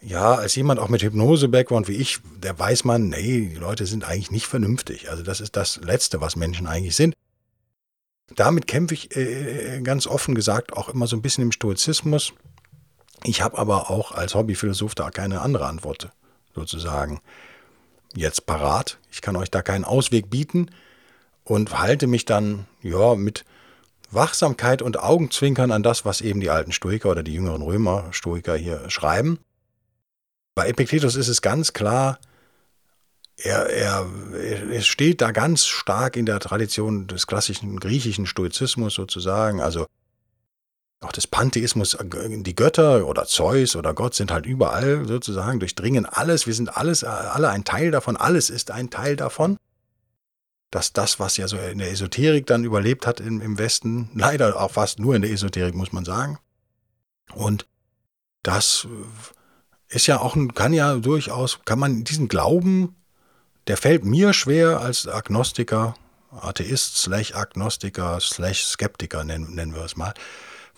Ja, 0.00 0.34
als 0.34 0.54
jemand 0.54 0.78
auch 0.78 0.88
mit 0.88 1.02
Hypnose-Background 1.02 1.88
wie 1.88 1.96
ich, 1.96 2.18
der 2.42 2.58
weiß 2.58 2.84
man, 2.84 3.08
nee, 3.08 3.48
die 3.52 3.56
Leute 3.56 3.86
sind 3.86 4.04
eigentlich 4.04 4.30
nicht 4.30 4.46
vernünftig. 4.46 5.10
Also 5.10 5.22
das 5.22 5.40
ist 5.40 5.56
das 5.56 5.80
Letzte, 5.82 6.20
was 6.20 6.36
Menschen 6.36 6.66
eigentlich 6.66 6.96
sind. 6.96 7.14
Damit 8.34 8.66
kämpfe 8.66 8.94
ich 8.94 9.16
äh, 9.16 9.80
ganz 9.82 10.06
offen 10.06 10.34
gesagt 10.34 10.72
auch 10.72 10.88
immer 10.88 11.06
so 11.06 11.16
ein 11.16 11.22
bisschen 11.22 11.42
im 11.42 11.52
Stoizismus. 11.52 12.34
Ich 13.24 13.42
habe 13.42 13.56
aber 13.58 13.90
auch 13.90 14.12
als 14.12 14.34
Hobbyphilosoph 14.34 14.94
da 14.94 15.10
keine 15.10 15.40
andere 15.40 15.66
Antwort 15.66 16.10
sozusagen 16.56 17.20
jetzt 18.14 18.46
parat. 18.46 18.98
Ich 19.12 19.20
kann 19.20 19.36
euch 19.36 19.50
da 19.50 19.62
keinen 19.62 19.84
Ausweg 19.84 20.30
bieten 20.30 20.70
und 21.44 21.78
halte 21.78 22.08
mich 22.08 22.24
dann 22.24 22.66
ja 22.82 23.14
mit 23.14 23.44
Wachsamkeit 24.10 24.82
und 24.82 24.98
Augenzwinkern 24.98 25.70
an 25.70 25.82
das, 25.82 26.04
was 26.04 26.20
eben 26.20 26.40
die 26.40 26.50
alten 26.50 26.72
Stoiker 26.72 27.10
oder 27.10 27.22
die 27.22 27.34
jüngeren 27.34 27.62
Römer 27.62 28.08
Stoiker 28.12 28.56
hier 28.56 28.88
schreiben. 28.88 29.38
Bei 30.54 30.68
Epiktetus 30.68 31.16
ist 31.16 31.28
es 31.28 31.42
ganz 31.42 31.72
klar, 31.72 32.18
er, 33.36 33.68
er, 33.68 34.06
er 34.72 34.80
steht 34.80 35.20
da 35.20 35.30
ganz 35.30 35.66
stark 35.66 36.16
in 36.16 36.24
der 36.24 36.40
Tradition 36.40 37.06
des 37.06 37.26
klassischen 37.26 37.78
griechischen 37.78 38.26
Stoizismus 38.26 38.94
sozusagen. 38.94 39.60
Also 39.60 39.86
auch 41.00 41.12
des 41.12 41.26
Pantheismus, 41.26 41.94
äh, 41.94 42.04
die 42.42 42.54
Götter 42.54 43.06
oder 43.06 43.26
Zeus 43.26 43.76
oder 43.76 43.94
Gott 43.94 44.14
sind 44.14 44.30
halt 44.30 44.46
überall 44.46 45.06
sozusagen, 45.06 45.60
durchdringen 45.60 46.06
alles, 46.06 46.46
wir 46.46 46.54
sind 46.54 46.76
alles, 46.76 47.02
äh, 47.02 47.06
alle 47.06 47.50
ein 47.50 47.64
Teil 47.64 47.90
davon, 47.90 48.16
alles 48.16 48.50
ist 48.50 48.70
ein 48.70 48.90
Teil 48.90 49.16
davon. 49.16 49.56
Dass 50.70 50.92
das, 50.92 51.20
was 51.20 51.36
ja 51.36 51.46
so 51.46 51.56
in 51.56 51.78
der 51.78 51.92
Esoterik 51.92 52.46
dann 52.46 52.64
überlebt 52.64 53.06
hat 53.06 53.20
im, 53.20 53.40
im 53.40 53.58
Westen, 53.58 54.10
leider 54.14 54.60
auch 54.60 54.72
fast 54.72 54.98
nur 54.98 55.14
in 55.14 55.22
der 55.22 55.30
Esoterik, 55.30 55.74
muss 55.74 55.92
man 55.92 56.04
sagen. 56.04 56.38
Und 57.34 57.66
das 58.42 58.86
ist 59.88 60.06
ja 60.06 60.20
auch, 60.20 60.36
kann 60.54 60.72
ja 60.72 60.96
durchaus, 60.96 61.60
kann 61.64 61.78
man 61.78 62.04
diesen 62.04 62.28
Glauben, 62.28 62.96
der 63.66 63.76
fällt 63.76 64.04
mir 64.04 64.32
schwer 64.32 64.80
als 64.80 65.08
Agnostiker, 65.08 65.94
Atheist, 66.30 66.98
slash 66.98 67.34
Agnostiker, 67.34 68.18
slash 68.20 68.64
Skeptiker, 68.64 69.24
nennen, 69.24 69.54
nennen 69.54 69.74
wir 69.74 69.84
es 69.84 69.96
mal, 69.96 70.14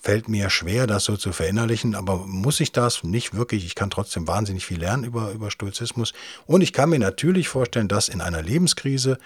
fällt 0.01 0.29
mir 0.29 0.51
schwer, 0.51 0.87
das 0.87 1.05
so 1.05 1.17
zu 1.17 1.33
verinnerlichen, 1.33 1.95
aber 1.95 2.19
muss 2.19 2.61
ich 2.61 2.73
das 2.73 3.03
nicht 3.05 3.35
wirklich? 3.35 3.65
Ich 3.65 3.75
kann 3.75 3.91
trotzdem 3.91 4.27
wahnsinnig 4.27 4.65
viel 4.65 4.79
lernen 4.79 5.05
über, 5.05 5.33
über 5.33 5.51
Stoizismus. 5.51 6.13
Und 6.47 6.63
ich 6.63 6.73
kann 6.73 6.91
mir 6.91 6.99
natürlich 6.99 7.49
vorstellen, 7.49 7.89
dass 7.89 8.09
in 8.09 8.21
einer 8.21 8.43
Lebenskrise 8.43 9.19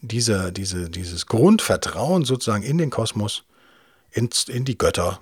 diese, 0.00 0.52
diese, 0.52 0.88
dieses 0.88 1.26
Grundvertrauen 1.26 2.24
sozusagen 2.24 2.62
in 2.62 2.78
den 2.78 2.90
Kosmos, 2.90 3.44
in, 4.12 4.30
in 4.48 4.64
die 4.64 4.78
Götter, 4.78 5.20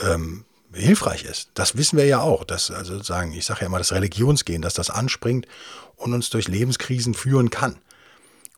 ähm, 0.00 0.44
hilfreich 0.72 1.24
ist. 1.24 1.50
Das 1.54 1.76
wissen 1.76 1.96
wir 1.96 2.06
ja 2.06 2.20
auch, 2.20 2.44
dass 2.44 2.70
also 2.70 2.94
sozusagen, 2.94 3.32
ich 3.32 3.44
sage 3.44 3.62
ja 3.62 3.66
immer 3.66 3.78
das 3.78 3.92
Religionsgehen, 3.92 4.62
dass 4.62 4.74
das 4.74 4.88
anspringt 4.88 5.46
und 5.96 6.14
uns 6.14 6.30
durch 6.30 6.46
Lebenskrisen 6.46 7.14
führen 7.14 7.50
kann. 7.50 7.78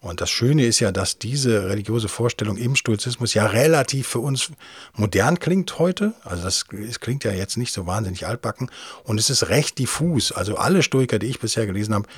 Und 0.03 0.21
das 0.21 0.31
Schöne 0.31 0.67
ist 0.67 0.81
ja, 0.81 0.91
dass 0.91 1.19
diese 1.19 1.69
religiöse 1.69 2.09
Vorstellung 2.09 2.57
im 2.57 2.75
Stoizismus 2.75 3.35
ja 3.35 3.47
relativ 3.47 4.09
für 4.09 4.19
uns 4.19 4.51
modern 4.95 5.39
klingt 5.39 5.79
heute. 5.79 6.13
Also 6.25 6.43
das, 6.43 6.65
es 6.89 6.99
klingt 6.99 7.23
ja 7.23 7.31
jetzt 7.31 7.57
nicht 7.57 7.73
so 7.73 7.87
wahnsinnig 7.87 8.27
altbacken 8.27 8.69
und 9.05 9.21
es 9.21 9.31
ist 9.31 9.49
recht 9.49 9.79
diffus. 9.79 10.33
Also 10.33 10.57
alle 10.57 10.83
Stoiker, 10.83 11.21
die 11.21 11.29
ich 11.29 11.39
bisher 11.39 11.67
gelesen 11.67 11.95
habe, 11.95 12.09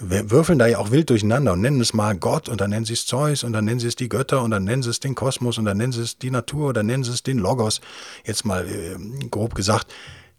würfeln 0.00 0.58
da 0.58 0.66
ja 0.66 0.78
auch 0.78 0.90
wild 0.90 1.08
durcheinander 1.08 1.54
und 1.54 1.62
nennen 1.62 1.80
es 1.80 1.94
mal 1.94 2.14
Gott 2.14 2.50
und 2.50 2.60
dann 2.60 2.70
nennen 2.70 2.84
sie 2.84 2.92
es 2.92 3.06
Zeus 3.06 3.42
und 3.42 3.54
dann 3.54 3.64
nennen 3.64 3.80
sie 3.80 3.88
es 3.88 3.96
die 3.96 4.10
Götter 4.10 4.42
und 4.42 4.50
dann 4.50 4.64
nennen 4.64 4.82
sie 4.82 4.90
es 4.90 5.00
den 5.00 5.14
Kosmos 5.14 5.56
und 5.56 5.64
dann 5.64 5.78
nennen 5.78 5.92
sie 5.92 6.02
es 6.02 6.18
die 6.18 6.30
Natur 6.30 6.68
oder 6.68 6.82
nennen 6.82 7.04
sie 7.04 7.12
es 7.12 7.22
den 7.22 7.38
Logos. 7.38 7.80
Jetzt 8.24 8.44
mal 8.44 8.68
äh, 8.68 8.96
grob 9.30 9.54
gesagt. 9.54 9.90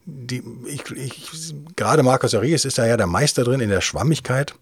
Die, 0.06 0.44
ich, 0.68 0.84
ich, 0.92 1.56
gerade 1.76 2.04
Marcus 2.04 2.36
Aurelius 2.36 2.66
ist 2.66 2.78
da 2.78 2.86
ja 2.86 2.96
der 2.96 3.08
Meister 3.08 3.44
drin 3.44 3.60
in 3.60 3.70
der 3.70 3.82
Schwammigkeit 3.82 4.54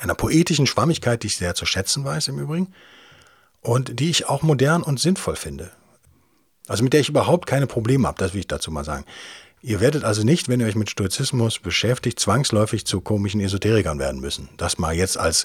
einer 0.00 0.14
poetischen 0.14 0.66
Schwammigkeit, 0.66 1.22
die 1.22 1.28
ich 1.28 1.36
sehr 1.36 1.54
zu 1.54 1.66
schätzen 1.66 2.04
weiß 2.04 2.28
im 2.28 2.38
Übrigen 2.38 2.72
und 3.60 4.00
die 4.00 4.10
ich 4.10 4.26
auch 4.28 4.42
modern 4.42 4.82
und 4.82 5.00
sinnvoll 5.00 5.36
finde. 5.36 5.70
Also 6.66 6.82
mit 6.82 6.92
der 6.92 7.00
ich 7.00 7.08
überhaupt 7.08 7.46
keine 7.46 7.66
Probleme 7.66 8.08
habe, 8.08 8.18
das 8.18 8.32
will 8.32 8.40
ich 8.40 8.48
dazu 8.48 8.70
mal 8.70 8.84
sagen. 8.84 9.04
Ihr 9.62 9.80
werdet 9.80 10.04
also 10.04 10.24
nicht, 10.24 10.48
wenn 10.48 10.60
ihr 10.60 10.66
euch 10.66 10.74
mit 10.74 10.90
Stoizismus 10.90 11.58
beschäftigt, 11.58 12.20
zwangsläufig 12.20 12.84
zu 12.86 13.00
komischen 13.00 13.40
Esoterikern 13.40 13.98
werden 13.98 14.20
müssen. 14.20 14.50
Das 14.58 14.78
mal 14.78 14.94
jetzt 14.94 15.16
als 15.16 15.44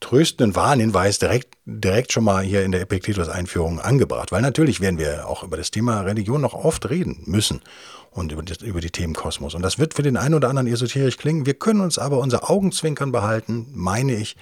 tröstenden 0.00 0.54
Warnhinweis 0.54 1.18
direkt, 1.18 1.54
direkt 1.64 2.12
schon 2.12 2.24
mal 2.24 2.44
hier 2.44 2.64
in 2.64 2.72
der 2.72 2.80
Epiktetus-Einführung 2.82 3.80
angebracht. 3.80 4.32
Weil 4.32 4.42
natürlich 4.42 4.80
werden 4.80 4.98
wir 4.98 5.28
auch 5.28 5.42
über 5.42 5.56
das 5.56 5.70
Thema 5.70 6.02
Religion 6.02 6.40
noch 6.40 6.54
oft 6.54 6.88
reden 6.90 7.22
müssen 7.26 7.62
und 8.10 8.32
über 8.32 8.42
die, 8.42 8.64
über 8.64 8.80
die 8.80 8.90
Themen 8.90 9.14
Kosmos. 9.14 9.54
Und 9.54 9.62
das 9.62 9.78
wird 9.78 9.94
für 9.94 10.02
den 10.02 10.16
einen 10.16 10.34
oder 10.34 10.48
anderen 10.48 10.68
esoterisch 10.68 11.16
klingen. 11.16 11.46
Wir 11.46 11.54
können 11.54 11.80
uns 11.80 11.98
aber 11.98 12.18
unser 12.18 12.50
Augenzwinkern 12.50 13.12
behalten, 13.12 13.66
meine 13.72 14.14
ich. 14.14 14.36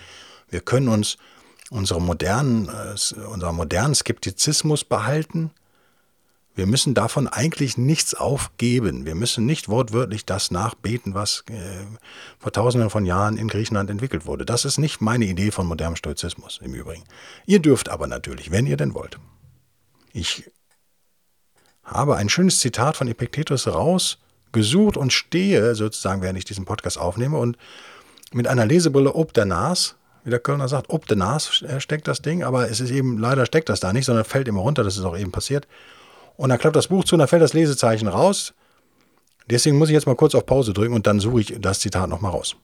Wir 0.50 0.60
können 0.60 0.88
uns 0.88 1.18
unsere 1.70 2.00
modernen, 2.00 2.68
äh, 2.68 3.20
unser 3.26 3.52
modernen 3.52 3.94
Skeptizismus 3.94 4.84
behalten. 4.84 5.50
Wir 6.54 6.66
müssen 6.66 6.94
davon 6.94 7.26
eigentlich 7.26 7.76
nichts 7.76 8.14
aufgeben. 8.14 9.06
Wir 9.06 9.16
müssen 9.16 9.44
nicht 9.44 9.68
wortwörtlich 9.68 10.24
das 10.24 10.52
nachbeten, 10.52 11.14
was 11.14 11.44
äh, 11.50 11.84
vor 12.38 12.52
tausenden 12.52 12.90
von 12.90 13.04
Jahren 13.04 13.36
in 13.36 13.48
Griechenland 13.48 13.90
entwickelt 13.90 14.24
wurde. 14.24 14.44
Das 14.46 14.64
ist 14.64 14.78
nicht 14.78 15.00
meine 15.00 15.24
Idee 15.24 15.50
von 15.50 15.66
modernem 15.66 15.96
Stoizismus 15.96 16.60
im 16.62 16.74
Übrigen. 16.74 17.02
Ihr 17.46 17.58
dürft 17.58 17.88
aber 17.88 18.06
natürlich, 18.06 18.52
wenn 18.52 18.66
ihr 18.66 18.76
denn 18.76 18.94
wollt. 18.94 19.18
Ich 20.12 20.48
habe 21.82 22.16
ein 22.16 22.28
schönes 22.28 22.60
Zitat 22.60 22.96
von 22.96 23.08
Epiktetus 23.08 23.66
rausgesucht 23.66 24.96
und 24.96 25.12
stehe 25.12 25.74
sozusagen, 25.74 26.22
während 26.22 26.38
ich 26.38 26.44
diesen 26.44 26.64
Podcast 26.64 26.98
aufnehme 26.98 27.36
und 27.36 27.58
mit 28.32 28.46
einer 28.46 28.64
Lesebrille 28.64 29.14
ob 29.14 29.32
der 29.32 29.44
Nas, 29.44 29.96
wie 30.22 30.30
der 30.30 30.38
Kölner 30.38 30.68
sagt, 30.68 30.90
ob 30.90 31.06
der 31.08 31.16
Nas 31.16 31.64
steckt 31.78 32.06
das 32.06 32.22
Ding, 32.22 32.44
aber 32.44 32.70
es 32.70 32.80
ist 32.80 32.90
eben, 32.90 33.18
leider 33.18 33.44
steckt 33.44 33.68
das 33.68 33.80
da 33.80 33.92
nicht, 33.92 34.06
sondern 34.06 34.24
fällt 34.24 34.46
immer 34.46 34.60
runter, 34.60 34.84
das 34.84 34.96
ist 34.96 35.04
auch 35.04 35.18
eben 35.18 35.32
passiert. 35.32 35.66
Und 36.36 36.48
dann 36.48 36.58
klappt 36.58 36.76
das 36.76 36.88
Buch 36.88 37.04
zu 37.04 37.14
und 37.14 37.20
dann 37.20 37.28
fällt 37.28 37.42
das 37.42 37.52
Lesezeichen 37.52 38.08
raus. 38.08 38.54
Deswegen 39.48 39.78
muss 39.78 39.88
ich 39.88 39.94
jetzt 39.94 40.06
mal 40.06 40.16
kurz 40.16 40.34
auf 40.34 40.46
Pause 40.46 40.72
drücken 40.72 40.94
und 40.94 41.06
dann 41.06 41.20
suche 41.20 41.40
ich 41.40 41.54
das 41.58 41.80
Zitat 41.80 42.08
nochmal 42.08 42.32
raus. 42.32 42.56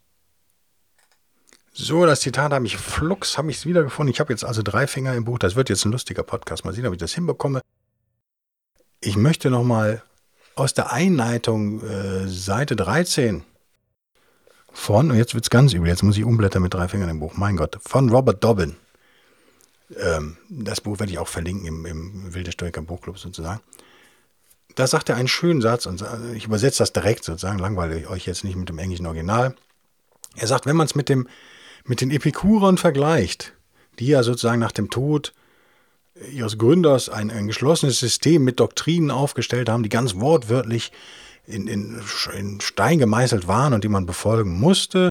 So, 1.73 2.05
das 2.05 2.21
Zitat 2.21 2.53
habe 2.53 2.67
ich 2.67 2.77
flux, 2.77 3.39
habe 3.39 3.51
ich 3.51 3.59
es 3.59 3.67
wiedergefunden. 3.67 4.13
Ich 4.13 4.21
habe 4.21 4.33
jetzt 4.33 4.45
also 4.45 4.63
drei 4.63 4.87
Finger 4.87 5.15
im 5.15 5.25
Buch. 5.25 5.39
Das 5.39 5.57
wird 5.57 5.69
jetzt 5.69 5.85
ein 5.85 5.93
lustiger 5.93 6.23
Podcast. 6.23 6.65
Mal 6.65 6.75
sehen, 6.75 6.87
ob 6.87 6.93
ich 6.93 6.99
das 6.99 7.15
hinbekomme. 7.15 7.61
Ich 9.01 9.17
möchte 9.17 9.51
nochmal 9.51 10.03
aus 10.57 10.75
der 10.75 10.93
Einleitung 10.93 11.83
äh, 11.83 12.29
Seite 12.29 12.77
13 12.77 13.45
von, 14.73 15.11
und 15.11 15.17
jetzt 15.17 15.35
wird 15.35 15.45
es 15.45 15.51
ganz 15.51 15.73
übel, 15.73 15.89
jetzt 15.89 16.03
muss 16.03 16.17
ich 16.17 16.25
umblättern 16.25 16.63
mit 16.63 16.75
drei 16.75 16.89
Fingern 16.89 17.09
im 17.09 17.21
Buch, 17.21 17.35
mein 17.35 17.57
Gott, 17.57 17.79
von 17.83 18.09
Robert 18.11 18.43
Dobbin. 18.45 18.77
Ähm, 19.98 20.37
das 20.48 20.81
Buch 20.81 20.98
werde 20.98 21.12
ich 21.12 21.18
auch 21.18 21.29
verlinken 21.29 21.66
im, 21.66 21.87
im 21.87 22.35
Wilde 22.35 22.53
Stoiker 22.53 22.83
Buchclub 22.83 23.18
sozusagen. 23.18 23.61
Da 24.76 24.87
sagt 24.87 25.09
er 25.09 25.16
einen 25.16 25.29
schönen 25.29 25.61
Satz, 25.61 25.87
und 25.87 26.05
ich 26.35 26.44
übersetze 26.44 26.79
das 26.79 26.92
direkt 26.92 27.24
sozusagen, 27.24 27.59
langweile 27.59 27.98
ich 27.98 28.07
euch 28.07 28.26
jetzt 28.26 28.44
nicht 28.44 28.57
mit 28.57 28.68
dem 28.68 28.79
englischen 28.79 29.07
Original. 29.07 29.57
Er 30.37 30.46
sagt, 30.46 30.64
wenn 30.64 30.76
man 30.76 30.87
es 30.87 30.94
mit, 30.94 31.12
mit 31.85 32.00
den 32.00 32.11
Epikurern 32.12 32.79
vergleicht, 32.79 33.53
die 33.98 34.07
ja 34.07 34.22
sozusagen 34.22 34.61
nach 34.61 34.72
dem 34.72 34.88
Tod 34.88 35.35
ihres 36.33 36.59
Gründers 36.59 37.09
ein, 37.09 37.31
ein 37.31 37.46
geschlossenes 37.46 37.98
System 37.98 38.44
mit 38.44 38.61
Doktrinen 38.61 39.11
aufgestellt 39.11 39.68
haben, 39.68 39.83
die 39.83 39.88
ganz 39.88 40.16
wortwörtlich 40.16 40.92
in, 41.46 41.66
in, 41.66 42.00
in 42.37 42.61
Stein 42.61 42.98
gemeißelt 42.98 43.48
waren 43.48 43.72
und 43.72 43.85
die 43.85 43.88
man 43.88 44.07
befolgen 44.07 44.59
musste, 44.59 45.09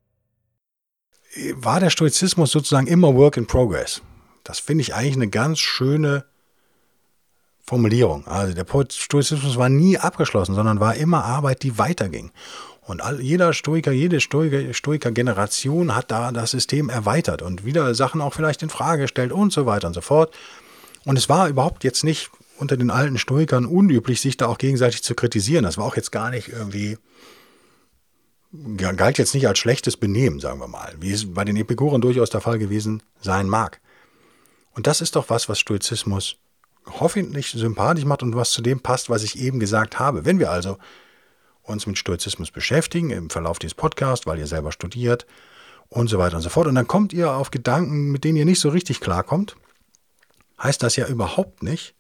war 1.56 1.80
der 1.80 1.90
Stoizismus 1.90 2.52
sozusagen 2.52 2.88
immer 2.88 3.14
Work 3.16 3.38
in 3.38 3.46
Progress. 3.46 4.02
Das 4.44 4.60
finde 4.60 4.82
ich 4.82 4.94
eigentlich 4.94 5.16
eine 5.16 5.30
ganz 5.30 5.60
schöne 5.60 6.26
Formulierung. 7.70 8.28
Also 8.28 8.54
der 8.54 8.66
Stoizismus 8.66 9.58
war 9.58 9.70
nie 9.70 9.98
abgeschlossen, 9.98 10.56
sondern 10.56 10.80
war 10.80 10.96
immer 10.96 11.24
Arbeit, 11.24 11.62
die 11.64 11.78
weiterging. 11.78 12.32
Und 12.82 13.02
all, 13.02 13.22
jeder 13.22 13.54
Stoiker, 13.54 13.92
jede 13.92 14.20
Stoiker-Generation 14.20 15.96
hat 15.96 16.10
da 16.10 16.32
das 16.32 16.50
System 16.52 16.90
erweitert 16.90 17.44
und 17.44 17.64
wieder 17.64 17.94
Sachen 17.94 18.22
auch 18.22 18.34
vielleicht 18.34 18.64
in 18.64 18.72
Frage 18.72 19.04
gestellt 19.04 19.32
und 19.32 19.54
so 19.54 19.68
weiter 19.68 19.86
und 19.86 19.94
so 19.94 20.02
fort. 20.02 20.36
Und 21.06 21.16
es 21.16 21.30
war 21.30 21.48
überhaupt 21.48 21.84
jetzt 21.84 22.04
nicht 22.04 22.32
unter 22.58 22.76
den 22.76 22.90
alten 22.90 23.20
Stoikern 23.20 23.66
unüblich, 23.66 24.20
sich 24.20 24.38
da 24.38 24.48
auch 24.48 24.58
gegenseitig 24.58 25.04
zu 25.04 25.14
kritisieren. 25.14 25.64
Das 25.64 25.78
war 25.78 25.86
auch 25.86 25.96
jetzt 25.96 26.12
gar 26.12 26.32
nicht 26.32 26.50
irgendwie, 26.50 26.98
galt 28.78 29.20
jetzt 29.20 29.36
nicht 29.36 29.48
als 29.48 29.60
schlechtes 29.60 29.96
Benehmen, 29.96 30.40
sagen 30.40 30.60
wir 30.60 30.68
mal, 30.68 30.96
wie 31.00 31.12
es 31.12 31.32
bei 31.32 31.46
den 31.46 31.58
Epikuren 31.58 32.02
durchaus 32.02 32.32
der 32.32 32.42
Fall 32.42 32.58
gewesen 32.58 33.04
sein 33.22 33.48
mag. 33.48 33.80
Und 34.74 34.88
das 34.88 35.02
ist 35.02 35.16
doch 35.16 35.30
was, 35.30 35.50
was 35.50 35.60
Stoizismus 35.60 36.38
hoffentlich 36.88 37.52
sympathisch 37.52 38.06
macht 38.06 38.24
und 38.24 38.36
was 38.36 38.52
zu 38.52 38.62
dem 38.62 38.80
passt, 38.80 39.10
was 39.10 39.24
ich 39.24 39.40
eben 39.40 39.60
gesagt 39.60 40.00
habe. 40.00 40.26
Wenn 40.26 40.40
wir 40.40 40.52
also 40.52 40.78
uns 41.64 41.86
mit 41.86 41.98
Stoizismus 41.98 42.52
beschäftigen 42.52 43.12
im 43.12 43.30
Verlauf 43.30 43.60
dieses 43.60 43.76
Podcasts, 43.76 44.26
weil 44.26 44.40
ihr 44.40 44.48
selber 44.48 44.72
studiert 44.72 45.26
und 45.90 46.10
so 46.10 46.18
weiter 46.18 46.38
und 46.38 46.42
so 46.42 46.50
fort, 46.50 46.68
und 46.68 46.76
dann 46.76 46.88
kommt 46.88 47.14
ihr 47.14 47.32
auf 47.32 47.52
Gedanken, 47.52 48.12
mit 48.12 48.24
denen 48.24 48.38
ihr 48.38 48.46
nicht 48.46 48.60
so 48.60 48.70
richtig 48.70 49.00
klarkommt, 49.00 49.56
heißt 50.62 50.82
das 50.82 50.96
ja 50.96 51.08
überhaupt 51.08 51.64
nicht, 51.64 51.94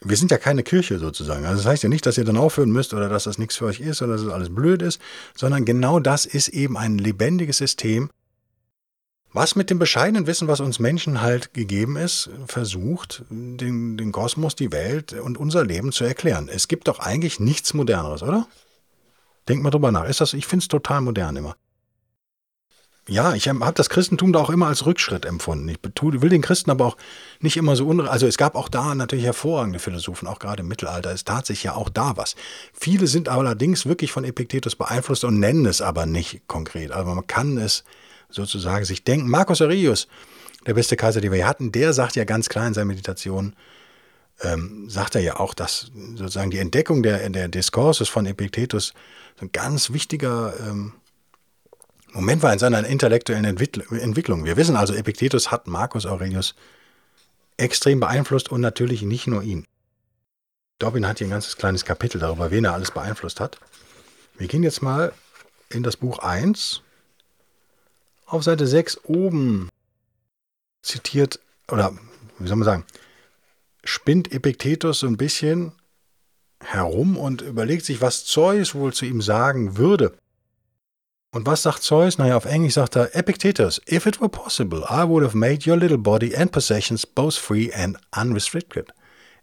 wir 0.00 0.16
sind 0.16 0.30
ja 0.30 0.38
keine 0.38 0.62
Kirche 0.62 0.98
sozusagen. 0.98 1.44
Also 1.44 1.56
das 1.56 1.66
heißt 1.66 1.82
ja 1.82 1.88
nicht, 1.88 2.06
dass 2.06 2.18
ihr 2.18 2.24
dann 2.24 2.36
aufhören 2.36 2.70
müsst 2.70 2.94
oder 2.94 3.08
dass 3.08 3.24
das 3.24 3.38
nichts 3.38 3.56
für 3.56 3.64
euch 3.64 3.80
ist 3.80 4.00
oder 4.00 4.12
dass 4.12 4.22
es 4.22 4.28
alles 4.28 4.54
blöd 4.54 4.80
ist, 4.80 5.00
sondern 5.34 5.64
genau 5.64 5.98
das 5.98 6.24
ist 6.24 6.48
eben 6.48 6.76
ein 6.76 6.98
lebendiges 6.98 7.58
System, 7.58 8.10
was 9.32 9.56
mit 9.56 9.70
dem 9.70 9.78
bescheidenen 9.78 10.26
Wissen, 10.26 10.48
was 10.48 10.60
uns 10.60 10.78
Menschen 10.78 11.20
halt 11.20 11.52
gegeben 11.54 11.96
ist, 11.96 12.30
versucht, 12.46 13.24
den, 13.30 13.96
den 13.96 14.12
Kosmos, 14.12 14.56
die 14.56 14.72
Welt 14.72 15.12
und 15.12 15.38
unser 15.38 15.64
Leben 15.64 15.92
zu 15.92 16.04
erklären. 16.04 16.48
Es 16.48 16.68
gibt 16.68 16.88
doch 16.88 16.98
eigentlich 16.98 17.38
nichts 17.38 17.74
Moderneres, 17.74 18.22
oder? 18.22 18.46
Denkt 19.48 19.62
mal 19.62 19.70
drüber 19.70 19.92
nach. 19.92 20.08
Ist 20.08 20.20
das, 20.20 20.34
ich 20.34 20.46
finde 20.46 20.64
es 20.64 20.68
total 20.68 21.00
modern 21.00 21.36
immer. 21.36 21.56
Ja, 23.10 23.32
ich 23.32 23.48
habe 23.48 23.72
das 23.72 23.88
Christentum 23.88 24.34
da 24.34 24.40
auch 24.40 24.50
immer 24.50 24.66
als 24.66 24.84
Rückschritt 24.84 25.24
empfunden. 25.24 25.66
Ich 25.70 25.78
will 26.02 26.28
den 26.28 26.42
Christen 26.42 26.70
aber 26.70 26.84
auch 26.84 26.96
nicht 27.40 27.56
immer 27.56 27.74
so 27.74 27.86
unre... 27.86 28.10
Also 28.10 28.26
es 28.26 28.36
gab 28.36 28.54
auch 28.54 28.68
da 28.68 28.94
natürlich 28.94 29.24
hervorragende 29.24 29.78
Philosophen, 29.78 30.28
auch 30.28 30.38
gerade 30.38 30.60
im 30.60 30.68
Mittelalter. 30.68 31.10
Es 31.10 31.24
tat 31.24 31.46
sich 31.46 31.62
ja 31.62 31.74
auch 31.74 31.88
da 31.88 32.18
was. 32.18 32.36
Viele 32.74 33.06
sind 33.06 33.30
allerdings 33.30 33.86
wirklich 33.86 34.12
von 34.12 34.24
Epiktetus 34.24 34.76
beeinflusst 34.76 35.24
und 35.24 35.38
nennen 35.38 35.64
es 35.64 35.80
aber 35.80 36.04
nicht 36.04 36.46
konkret. 36.48 36.92
Aber 36.92 37.14
man 37.14 37.26
kann 37.26 37.56
es 37.56 37.82
sozusagen 38.28 38.84
sich 38.84 39.04
denken. 39.04 39.28
Marcus 39.28 39.60
Aurelius, 39.62 40.08
der 40.66 40.74
beste 40.74 40.96
Kaiser, 40.96 41.20
den 41.20 41.32
wir 41.32 41.46
hatten, 41.46 41.72
der 41.72 41.92
sagt 41.92 42.16
ja 42.16 42.24
ganz 42.24 42.48
klar 42.48 42.66
in 42.66 42.74
seiner 42.74 42.86
Meditation, 42.86 43.54
ähm, 44.40 44.88
sagt 44.88 45.14
er 45.14 45.20
ja 45.20 45.40
auch, 45.40 45.54
dass 45.54 45.90
sozusagen 46.14 46.50
die 46.50 46.58
Entdeckung 46.58 47.02
der, 47.02 47.28
der 47.30 47.48
Diskurses 47.48 48.08
von 48.08 48.26
Epiktetus 48.26 48.94
ein 49.40 49.52
ganz 49.52 49.92
wichtiger... 49.92 50.54
Ähm, 50.60 50.92
Moment 52.12 52.42
war 52.42 52.52
in 52.54 52.58
seiner 52.58 52.86
intellektuellen 52.86 53.44
Entwicklung. 53.44 54.44
Wir 54.46 54.56
wissen 54.56 54.76
also, 54.76 54.94
Epiktetus 54.94 55.50
hat 55.50 55.66
Marcus 55.66 56.06
Aurelius 56.06 56.54
extrem 57.58 58.00
beeinflusst 58.00 58.50
und 58.50 58.62
natürlich 58.62 59.02
nicht 59.02 59.26
nur 59.26 59.42
ihn. 59.42 59.66
Dobbin 60.78 61.06
hat 61.06 61.18
hier 61.18 61.26
ein 61.26 61.30
ganzes 61.30 61.56
kleines 61.56 61.84
Kapitel 61.84 62.18
darüber, 62.18 62.50
wen 62.50 62.64
er 62.64 62.72
alles 62.72 62.92
beeinflusst 62.92 63.40
hat. 63.40 63.58
Wir 64.38 64.48
gehen 64.48 64.62
jetzt 64.62 64.80
mal 64.80 65.12
in 65.68 65.82
das 65.82 65.96
Buch 65.98 66.20
1 66.20 66.82
auf 68.28 68.44
Seite 68.44 68.66
6 68.66 69.04
oben 69.04 69.68
zitiert, 70.82 71.40
oder 71.70 71.96
wie 72.38 72.46
soll 72.46 72.56
man 72.56 72.64
sagen, 72.64 72.84
spinnt 73.84 74.32
Epiktetus 74.32 75.00
so 75.00 75.06
ein 75.06 75.16
bisschen 75.16 75.72
herum 76.60 77.16
und 77.16 77.42
überlegt 77.42 77.84
sich, 77.84 78.00
was 78.00 78.24
Zeus 78.24 78.74
wohl 78.74 78.92
zu 78.92 79.06
ihm 79.06 79.22
sagen 79.22 79.76
würde. 79.76 80.16
Und 81.30 81.46
was 81.46 81.62
sagt 81.62 81.82
Zeus? 81.82 82.18
Naja, 82.18 82.36
auf 82.36 82.46
Englisch 82.46 82.74
sagt 82.74 82.96
er, 82.96 83.14
Epictetus, 83.14 83.80
if 83.90 84.06
it 84.06 84.20
were 84.20 84.30
possible, 84.30 84.84
I 84.88 85.04
would 85.04 85.22
have 85.22 85.36
made 85.36 85.68
your 85.68 85.76
little 85.76 85.98
body 85.98 86.34
and 86.34 86.50
possessions 86.50 87.04
both 87.04 87.36
free 87.36 87.70
and 87.72 87.98
unrestricted. 88.12 88.92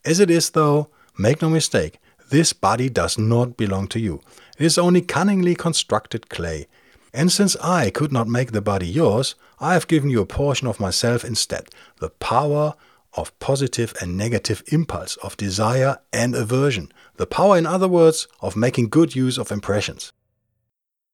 As 0.03 0.19
it 0.19 0.31
is, 0.31 0.51
though, 0.51 0.87
make 1.15 1.41
no 1.41 1.49
mistake, 1.49 1.99
this 2.29 2.53
body 2.53 2.89
does 2.89 3.17
not 3.17 3.55
belong 3.55 3.87
to 3.89 3.99
you. 3.99 4.21
It 4.57 4.65
is 4.65 4.77
only 4.77 5.01
cunningly 5.01 5.55
constructed 5.55 6.29
clay. 6.29 6.67
And 7.15 7.31
since 7.31 7.55
I 7.63 7.91
could 7.91 8.11
not 8.11 8.27
make 8.27 8.51
the 8.51 8.61
body 8.61 8.85
yours, 8.85 9.35
I 9.57 9.71
have 9.71 9.87
given 9.87 10.09
you 10.09 10.21
a 10.21 10.25
portion 10.25 10.67
of 10.67 10.81
myself 10.81 11.23
instead, 11.23 11.69
the 12.01 12.09
power 12.09 12.73
of 13.13 13.39
positive 13.39 13.93
and 14.01 14.17
negative 14.17 14.61
impulse, 14.67 15.15
of 15.23 15.37
desire 15.37 15.99
and 16.11 16.35
aversion, 16.35 16.91
the 17.15 17.25
power, 17.25 17.57
in 17.57 17.65
other 17.65 17.87
words, 17.87 18.27
of 18.41 18.57
making 18.57 18.89
good 18.89 19.15
use 19.15 19.37
of 19.37 19.49
impressions. 19.49 20.11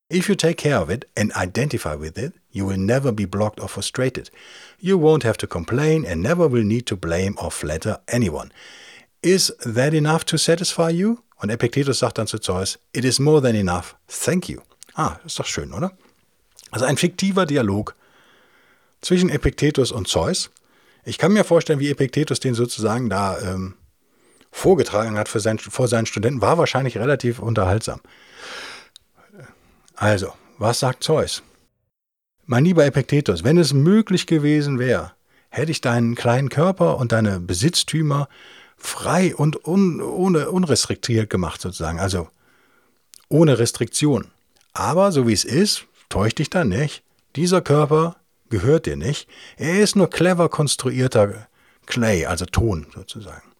If 0.09 0.27
you 0.27 0.33
take 0.33 0.57
care 0.57 0.77
of 0.77 0.89
it 0.89 1.05
and 1.15 1.31
identify 1.33 1.93
with 1.93 2.17
it, 2.17 2.33
you 2.49 2.65
will 2.65 2.79
never 2.79 3.11
be 3.11 3.25
blocked 3.25 3.59
or 3.59 3.69
frustrated. 3.69 4.31
You 4.79 4.97
won't 4.97 5.21
have 5.21 5.37
to 5.37 5.47
complain 5.47 6.03
and 6.03 6.19
never 6.19 6.47
will 6.47 6.63
need 6.63 6.87
to 6.87 6.95
blame 6.95 7.35
or 7.39 7.51
flatter 7.51 7.99
anyone. 8.07 8.51
Is 9.21 9.53
that 9.63 9.93
enough 9.93 10.25
to 10.25 10.37
satisfy 10.39 10.89
you? 10.89 11.21
Und 11.43 11.51
Epictetus 11.51 11.99
sagt 11.99 12.17
dann 12.17 12.27
zu 12.27 12.39
Zeus, 12.39 12.79
It 12.91 13.05
is 13.05 13.19
more 13.19 13.39
than 13.39 13.55
enough. 13.55 13.95
Thank 14.07 14.49
you. 14.49 14.63
Ah, 14.93 15.17
ist 15.25 15.39
doch 15.39 15.45
schön, 15.45 15.73
oder? 15.73 15.91
Also 16.71 16.85
ein 16.85 16.97
fiktiver 16.97 17.45
Dialog 17.45 17.95
zwischen 19.01 19.29
Epiktetus 19.29 19.91
und 19.91 20.07
Zeus. 20.07 20.51
Ich 21.03 21.17
kann 21.17 21.33
mir 21.33 21.43
vorstellen, 21.43 21.79
wie 21.79 21.89
Epiktetus 21.89 22.39
den 22.39 22.53
sozusagen 22.53 23.09
da 23.09 23.39
ähm, 23.41 23.75
vorgetragen 24.51 25.17
hat 25.17 25.29
für 25.29 25.39
sein, 25.39 25.57
vor 25.57 25.87
seinen 25.87 26.05
Studenten, 26.05 26.41
war 26.41 26.57
wahrscheinlich 26.57 26.97
relativ 26.97 27.39
unterhaltsam. 27.39 28.01
Also, 29.95 30.33
was 30.57 30.79
sagt 30.79 31.03
Zeus? 31.03 31.43
Mein 32.45 32.65
lieber 32.65 32.85
Epiktetus, 32.85 33.43
wenn 33.43 33.57
es 33.57 33.73
möglich 33.73 34.27
gewesen 34.27 34.77
wäre, 34.77 35.13
hätte 35.49 35.71
ich 35.71 35.81
deinen 35.81 36.15
kleinen 36.15 36.49
Körper 36.49 36.97
und 36.97 37.11
deine 37.11 37.39
Besitztümer 37.39 38.27
frei 38.77 39.35
und 39.35 39.65
un, 39.67 40.01
ohne 40.01 40.49
unrestriktiert 40.49 41.29
gemacht, 41.29 41.61
sozusagen, 41.61 41.99
also 41.99 42.27
ohne 43.29 43.59
Restriktion. 43.59 44.31
Aber 44.73 45.11
so 45.11 45.27
wie 45.27 45.33
es 45.33 45.43
ist, 45.43 45.85
täuscht 46.09 46.39
dich 46.39 46.49
dann 46.49 46.69
nicht. 46.69 47.03
Dieser 47.35 47.61
Körper 47.61 48.15
gehört 48.49 48.85
dir 48.85 48.97
nicht. 48.97 49.27
Er 49.57 49.79
ist 49.81 49.95
nur 49.95 50.09
clever 50.09 50.49
konstruierter 50.49 51.47
Clay, 51.85 52.25
also 52.25 52.45
Ton 52.45 52.87
sozusagen. 52.93 53.51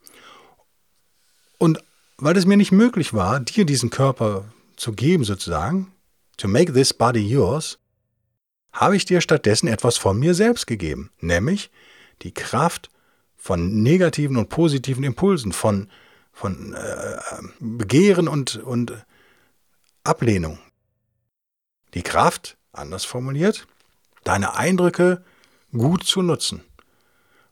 Und 1.58 1.80
weil 2.18 2.38
es 2.38 2.46
mir 2.46 2.58
nicht 2.58 2.72
möglich 2.72 3.14
war, 3.14 3.40
dir 3.40 3.66
diesen 3.66 3.90
Körper 3.90 4.46
zu 4.76 4.94
geben, 4.94 5.24
sozusagen, 5.24 5.92
to 6.38 6.48
make 6.48 6.74
this 6.74 6.94
body 6.94 7.20
yours, 7.20 7.80
habe 8.74 8.96
ich 8.96 9.06
dir 9.06 9.22
stattdessen 9.22 9.68
etwas 9.68 9.98
von 9.98 10.18
mir 10.18 10.34
selbst 10.34 10.66
gegeben, 10.66 11.12
nämlich 11.20 11.72
die 12.22 12.34
Kraft 12.34 12.90
von 13.36 13.82
negativen 13.82 14.38
und 14.38 14.50
positiven 14.50 15.04
Impulsen, 15.04 15.52
von, 15.52 15.90
von 16.32 16.74
äh, 16.74 17.18
Begehren 17.60 18.28
und, 18.28 18.58
und 18.58 18.94
Ablehnung. 20.04 20.60
Die 21.94 22.04
Kraft, 22.04 22.58
anders 22.72 23.06
formuliert, 23.06 23.68
deine 24.24 24.56
Eindrücke 24.56 25.24
gut 25.72 26.04
zu 26.04 26.22
nutzen. 26.22 26.64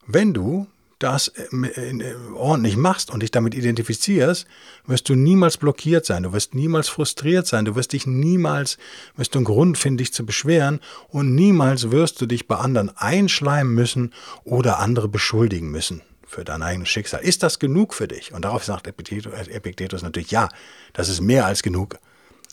Wenn 0.06 0.34
du 0.34 0.68
das 1.00 1.30
äh, 1.30 1.44
äh, 1.46 2.16
ordentlich 2.36 2.76
machst 2.76 3.10
und 3.10 3.24
dich 3.24 3.32
damit 3.32 3.56
identifizierst, 3.56 4.46
wirst 4.86 5.08
du 5.08 5.16
niemals 5.16 5.58
blockiert 5.58 6.06
sein, 6.06 6.24
du 6.24 6.34
wirst 6.34 6.54
niemals 6.54 6.90
frustriert 6.90 7.48
sein, 7.48 7.66
du 7.66 7.76
wirst 7.76 7.94
dich 7.94 8.06
niemals, 8.06 8.78
wirst 9.16 9.34
du 9.34 9.40
einen 9.40 9.46
Grund 9.46 9.78
finden, 9.78 9.98
dich 9.98 10.14
zu 10.14 10.26
beschweren 10.26 10.82
und 11.08 11.34
niemals 11.34 11.92
wirst 11.92 12.20
du 12.20 12.26
dich 12.26 12.48
bei 12.48 12.58
anderen 12.58 12.96
einschleimen 12.98 13.74
müssen 13.74 14.14
oder 14.44 14.80
andere 14.80 15.08
beschuldigen 15.08 15.72
müssen 15.72 16.02
für 16.28 16.44
dein 16.44 16.62
eigenes 16.62 16.90
Schicksal. 16.90 17.22
Ist 17.22 17.44
das 17.44 17.60
genug 17.60 17.94
für 17.94 18.08
dich? 18.08 18.34
Und 18.34 18.44
darauf 18.44 18.64
sagt 18.64 18.88
Epiktetus 18.88 20.04
natürlich, 20.04 20.32
ja, 20.32 20.50
das 20.94 21.08
ist 21.08 21.22
mehr 21.22 21.46
als 21.46 21.64
genug. 21.64 21.98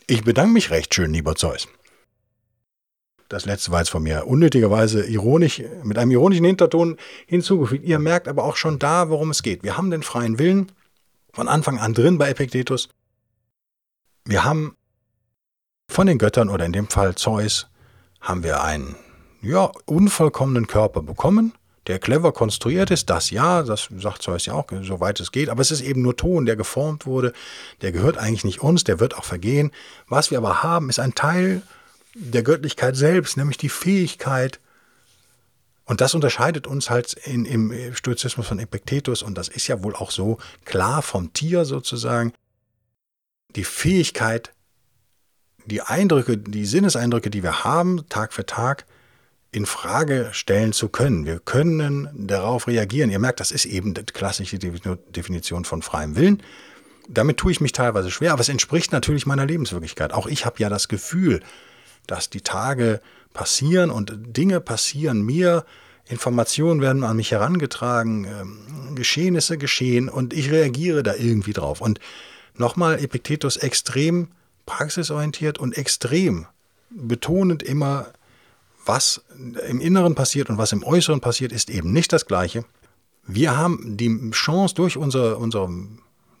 Ich 0.07 0.23
bedanke 0.23 0.53
mich 0.53 0.71
recht 0.71 0.95
schön, 0.95 1.11
lieber 1.11 1.35
Zeus. 1.35 1.67
Das 3.29 3.45
letzte 3.45 3.71
war 3.71 3.79
jetzt 3.79 3.89
von 3.89 4.03
mir 4.03 4.25
unnötigerweise 4.25 5.05
ironisch, 5.05 5.61
mit 5.83 5.97
einem 5.97 6.11
ironischen 6.11 6.45
Hinterton 6.45 6.97
hinzugefügt. 7.25 7.85
Ihr 7.85 7.99
merkt 7.99 8.27
aber 8.27 8.45
auch 8.45 8.55
schon 8.55 8.79
da, 8.79 9.09
worum 9.09 9.31
es 9.31 9.43
geht. 9.43 9.63
Wir 9.63 9.77
haben 9.77 9.91
den 9.91 10.03
freien 10.03 10.39
Willen 10.39 10.71
von 11.33 11.47
Anfang 11.47 11.77
an 11.77 11.93
drin 11.93 12.17
bei 12.17 12.29
Epiktetus. 12.29 12.89
Wir 14.25 14.43
haben 14.43 14.75
von 15.89 16.07
den 16.07 16.17
Göttern 16.17 16.49
oder 16.49 16.65
in 16.65 16.73
dem 16.73 16.87
Fall 16.87 17.15
Zeus 17.15 17.67
haben 18.21 18.43
wir 18.43 18.63
einen 18.63 18.95
ja, 19.41 19.71
unvollkommenen 19.85 20.67
Körper 20.67 21.01
bekommen, 21.01 21.53
der 21.87 21.99
clever 21.99 22.31
konstruiert 22.31 22.91
ist. 22.91 23.09
Das 23.09 23.29
ja, 23.29 23.63
das 23.63 23.89
sagt 23.97 24.21
Zeus 24.21 24.45
ja 24.45 24.53
auch, 24.53 24.65
soweit 24.81 25.19
es 25.19 25.31
geht. 25.31 25.49
Aber 25.49 25.61
es 25.61 25.71
ist 25.71 25.81
eben 25.81 26.01
nur 26.01 26.15
Ton, 26.15 26.45
der 26.45 26.55
geformt 26.55 27.05
wurde. 27.05 27.33
Der 27.81 27.91
gehört 27.91 28.17
eigentlich 28.17 28.43
nicht 28.43 28.61
uns, 28.61 28.83
der 28.83 28.99
wird 28.99 29.17
auch 29.17 29.23
vergehen. 29.23 29.71
Was 30.07 30.31
wir 30.31 30.37
aber 30.37 30.63
haben, 30.63 30.89
ist 30.89 30.99
ein 30.99 31.15
Teil 31.15 31.61
der 32.19 32.43
Göttlichkeit 32.43 32.95
selbst, 32.95 33.37
nämlich 33.37 33.57
die 33.57 33.69
Fähigkeit, 33.69 34.59
und 35.85 36.01
das 36.01 36.13
unterscheidet 36.13 36.67
uns 36.67 36.89
halt 36.89 37.13
in, 37.13 37.45
im 37.45 37.73
Stoizismus 37.93 38.47
von 38.47 38.59
Epiktetus, 38.59 39.23
und 39.23 39.37
das 39.37 39.47
ist 39.47 39.67
ja 39.67 39.83
wohl 39.83 39.95
auch 39.95 40.11
so 40.11 40.37
klar 40.65 41.01
vom 41.01 41.31
Tier 41.31 41.63
sozusagen, 41.63 42.33
die 43.55 43.63
Fähigkeit, 43.63 44.51
die 45.65 45.81
Eindrücke, 45.81 46.37
die 46.37 46.65
Sinneseindrücke, 46.65 47.29
die 47.29 47.43
wir 47.43 47.63
haben, 47.63 48.07
Tag 48.09 48.33
für 48.33 48.45
Tag, 48.45 48.85
in 49.51 49.65
Frage 49.65 50.29
stellen 50.33 50.73
zu 50.73 50.89
können. 50.89 51.25
Wir 51.25 51.39
können 51.39 52.09
darauf 52.27 52.67
reagieren. 52.67 53.09
Ihr 53.09 53.19
merkt, 53.19 53.39
das 53.39 53.51
ist 53.51 53.65
eben 53.65 53.93
die 53.93 54.03
klassische 54.03 54.59
Definition 54.59 55.63
von 55.63 55.81
freiem 55.81 56.15
Willen. 56.15 56.43
Damit 57.07 57.37
tue 57.37 57.53
ich 57.53 57.61
mich 57.61 57.71
teilweise 57.71 58.11
schwer, 58.11 58.33
aber 58.33 58.41
es 58.41 58.49
entspricht 58.49 58.91
natürlich 58.91 59.25
meiner 59.25 59.45
Lebenswirklichkeit. 59.45 60.11
Auch 60.11 60.27
ich 60.27 60.45
habe 60.45 60.59
ja 60.59 60.67
das 60.67 60.89
Gefühl, 60.89 61.41
dass 62.07 62.29
die 62.29 62.41
Tage 62.41 63.01
passieren 63.33 63.91
und 63.91 64.13
Dinge 64.35 64.59
passieren 64.59 65.21
mir, 65.21 65.65
Informationen 66.09 66.81
werden 66.81 67.03
an 67.03 67.17
mich 67.17 67.31
herangetragen, 67.31 68.25
ähm, 68.25 68.95
Geschehnisse 68.95 69.57
geschehen 69.57 70.09
und 70.09 70.33
ich 70.33 70.51
reagiere 70.51 71.03
da 71.03 71.13
irgendwie 71.15 71.53
drauf. 71.53 71.81
Und 71.81 71.99
nochmal, 72.55 73.03
Epiktetus 73.03 73.57
extrem 73.57 74.29
praxisorientiert 74.65 75.57
und 75.57 75.77
extrem 75.77 76.47
betonend 76.89 77.61
immer, 77.63 78.07
was 78.85 79.21
im 79.67 79.81
Inneren 79.81 80.15
passiert 80.15 80.49
und 80.49 80.57
was 80.57 80.71
im 80.71 80.83
Äußeren 80.83 81.19
passiert, 81.19 81.51
ist 81.51 81.69
eben 81.69 81.91
nicht 81.91 82.13
das 82.13 82.25
Gleiche. 82.25 82.63
Wir 83.25 83.57
haben 83.57 83.97
die 83.97 84.31
Chance 84.31 84.75
durch 84.75 84.95
unsere, 84.95 85.37
unsere, 85.37 85.69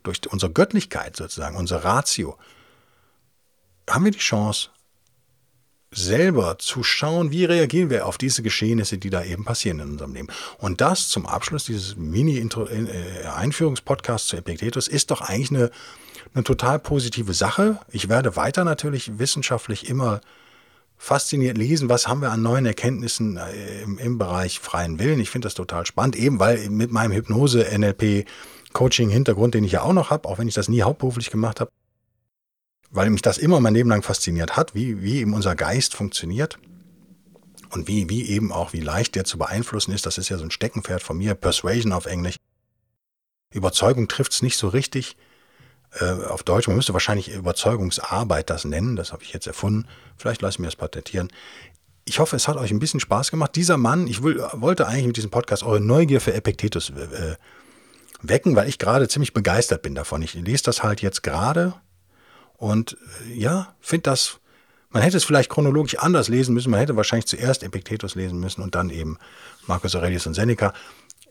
durch 0.03 0.21
unsere 0.31 0.51
Göttlichkeit 0.51 1.17
sozusagen, 1.17 1.57
unsere 1.57 1.83
Ratio, 1.83 2.37
haben 3.89 4.05
wir 4.05 4.11
die 4.11 4.19
Chance, 4.19 4.69
selber 5.91 6.57
zu 6.59 6.83
schauen, 6.83 7.31
wie 7.31 7.45
reagieren 7.45 7.89
wir 7.89 8.05
auf 8.05 8.17
diese 8.17 8.43
Geschehnisse, 8.43 8.97
die 8.97 9.09
da 9.09 9.23
eben 9.23 9.45
passieren 9.45 9.79
in 9.79 9.91
unserem 9.91 10.13
Leben. 10.13 10.27
Und 10.57 10.81
das 10.81 11.07
zum 11.09 11.25
Abschluss 11.25 11.63
dieses 11.65 11.95
Mini-Einführungspodcasts 11.95 14.27
zu 14.27 14.35
Epiktetus 14.37 14.87
ist 14.87 15.11
doch 15.11 15.21
eigentlich 15.21 15.51
eine, 15.51 15.71
eine 16.33 16.43
total 16.43 16.79
positive 16.79 17.33
Sache. 17.33 17.79
Ich 17.89 18.09
werde 18.09 18.35
weiter 18.35 18.65
natürlich 18.65 19.17
wissenschaftlich 19.17 19.89
immer 19.89 20.21
fasziniert 20.97 21.57
lesen, 21.57 21.89
was 21.89 22.07
haben 22.07 22.21
wir 22.21 22.31
an 22.31 22.41
neuen 22.41 22.65
Erkenntnissen 22.65 23.37
äh, 23.37 23.83
im, 23.83 23.99
im 23.99 24.17
Bereich 24.17 24.59
freien 24.59 24.97
Willen. 24.99 25.19
Ich 25.19 25.29
finde 25.29 25.45
das 25.45 25.53
total 25.53 25.85
spannend, 25.85 26.15
eben 26.15 26.39
weil 26.39 26.69
mit 26.69 26.91
meinem 26.91 27.11
Hypnose-NLP-Coaching-Hintergrund, 27.11 29.53
den 29.53 29.63
ich 29.63 29.73
ja 29.73 29.83
auch 29.83 29.93
noch 29.93 30.09
habe, 30.09 30.27
auch 30.27 30.39
wenn 30.39 30.47
ich 30.47 30.55
das 30.55 30.69
nie 30.69 30.81
hauptberuflich 30.81 31.29
gemacht 31.29 31.59
habe, 31.61 31.69
weil 32.89 33.09
mich 33.09 33.21
das 33.21 33.37
immer 33.37 33.59
mein 33.59 33.73
Leben 33.73 33.89
lang 33.89 34.01
fasziniert 34.01 34.55
hat, 34.55 34.75
wie, 34.75 35.01
wie 35.01 35.19
eben 35.19 35.33
unser 35.33 35.55
Geist 35.55 35.93
funktioniert 35.93 36.57
und 37.71 37.87
wie, 37.87 38.09
wie 38.09 38.29
eben 38.29 38.51
auch, 38.51 38.73
wie 38.73 38.79
leicht 38.79 39.15
der 39.15 39.25
zu 39.25 39.37
beeinflussen 39.37 39.91
ist. 39.91 40.05
Das 40.05 40.17
ist 40.17 40.29
ja 40.29 40.37
so 40.37 40.43
ein 40.43 40.51
Steckenpferd 40.51 41.03
von 41.03 41.17
mir, 41.17 41.35
Persuasion 41.35 41.91
auf 41.91 42.05
Englisch. 42.05 42.37
Überzeugung 43.53 44.07
trifft 44.07 44.33
es 44.33 44.41
nicht 44.41 44.57
so 44.57 44.67
richtig 44.69 45.17
äh, 45.99 46.05
auf 46.05 46.43
Deutsch. 46.43 46.67
Man 46.67 46.75
müsste 46.75 46.93
wahrscheinlich 46.93 47.29
Überzeugungsarbeit 47.29 48.49
das 48.49 48.65
nennen. 48.65 48.95
Das 48.95 49.11
habe 49.13 49.23
ich 49.23 49.33
jetzt 49.33 49.47
erfunden. 49.47 49.87
Vielleicht 50.17 50.41
lasse 50.41 50.55
ich 50.55 50.59
mir 50.59 50.67
das 50.67 50.75
patentieren. 50.75 51.29
Ich 52.05 52.19
hoffe, 52.19 52.35
es 52.35 52.47
hat 52.47 52.57
euch 52.57 52.71
ein 52.71 52.79
bisschen 52.79 52.99
Spaß 52.99 53.31
gemacht. 53.31 53.55
Dieser 53.55 53.77
Mann, 53.77 54.07
ich 54.07 54.23
will, 54.23 54.41
wollte 54.53 54.87
eigentlich 54.87 55.07
mit 55.07 55.17
diesem 55.17 55.31
Podcast 55.31 55.63
eure 55.63 55.81
Neugier 55.81 56.21
für 56.21 56.33
Epictetus 56.33 56.89
äh, 56.91 57.35
wecken, 58.21 58.55
weil 58.55 58.69
ich 58.69 58.79
gerade 58.79 59.07
ziemlich 59.07 59.33
begeistert 59.33 59.81
bin 59.81 59.93
davon. 59.93 60.21
Ich 60.21 60.33
lese 60.33 60.63
das 60.63 60.83
halt 60.83 61.01
jetzt 61.01 61.21
gerade 61.21 61.73
und 62.57 62.97
äh, 63.25 63.33
ja, 63.33 63.75
finde 63.79 64.03
das 64.03 64.39
Man 64.89 65.03
hätte 65.03 65.17
es 65.17 65.23
vielleicht 65.23 65.49
chronologisch 65.49 65.97
anders 65.99 66.27
lesen 66.27 66.53
müssen. 66.53 66.71
Man 66.71 66.79
hätte 66.79 66.95
wahrscheinlich 66.95 67.27
zuerst 67.27 67.63
Epiktetus 67.63 68.15
lesen 68.15 68.39
müssen 68.39 68.61
und 68.61 68.75
dann 68.75 68.89
eben 68.89 69.17
Marcus 69.67 69.95
Aurelius 69.95 70.27
und 70.27 70.33
Seneca. 70.33 70.73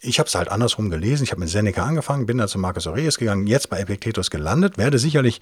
Ich 0.00 0.18
habe 0.18 0.28
es 0.28 0.34
halt 0.34 0.48
andersrum 0.48 0.90
gelesen. 0.90 1.24
Ich 1.24 1.32
habe 1.32 1.40
mit 1.40 1.48
Seneca 1.48 1.84
angefangen, 1.84 2.26
bin 2.26 2.38
dann 2.38 2.48
zu 2.48 2.58
Marcus 2.58 2.86
Aurelius 2.86 3.18
gegangen, 3.18 3.46
jetzt 3.46 3.70
bei 3.70 3.80
Epiktetus 3.80 4.30
gelandet, 4.30 4.78
werde 4.78 4.98
sicherlich 4.98 5.40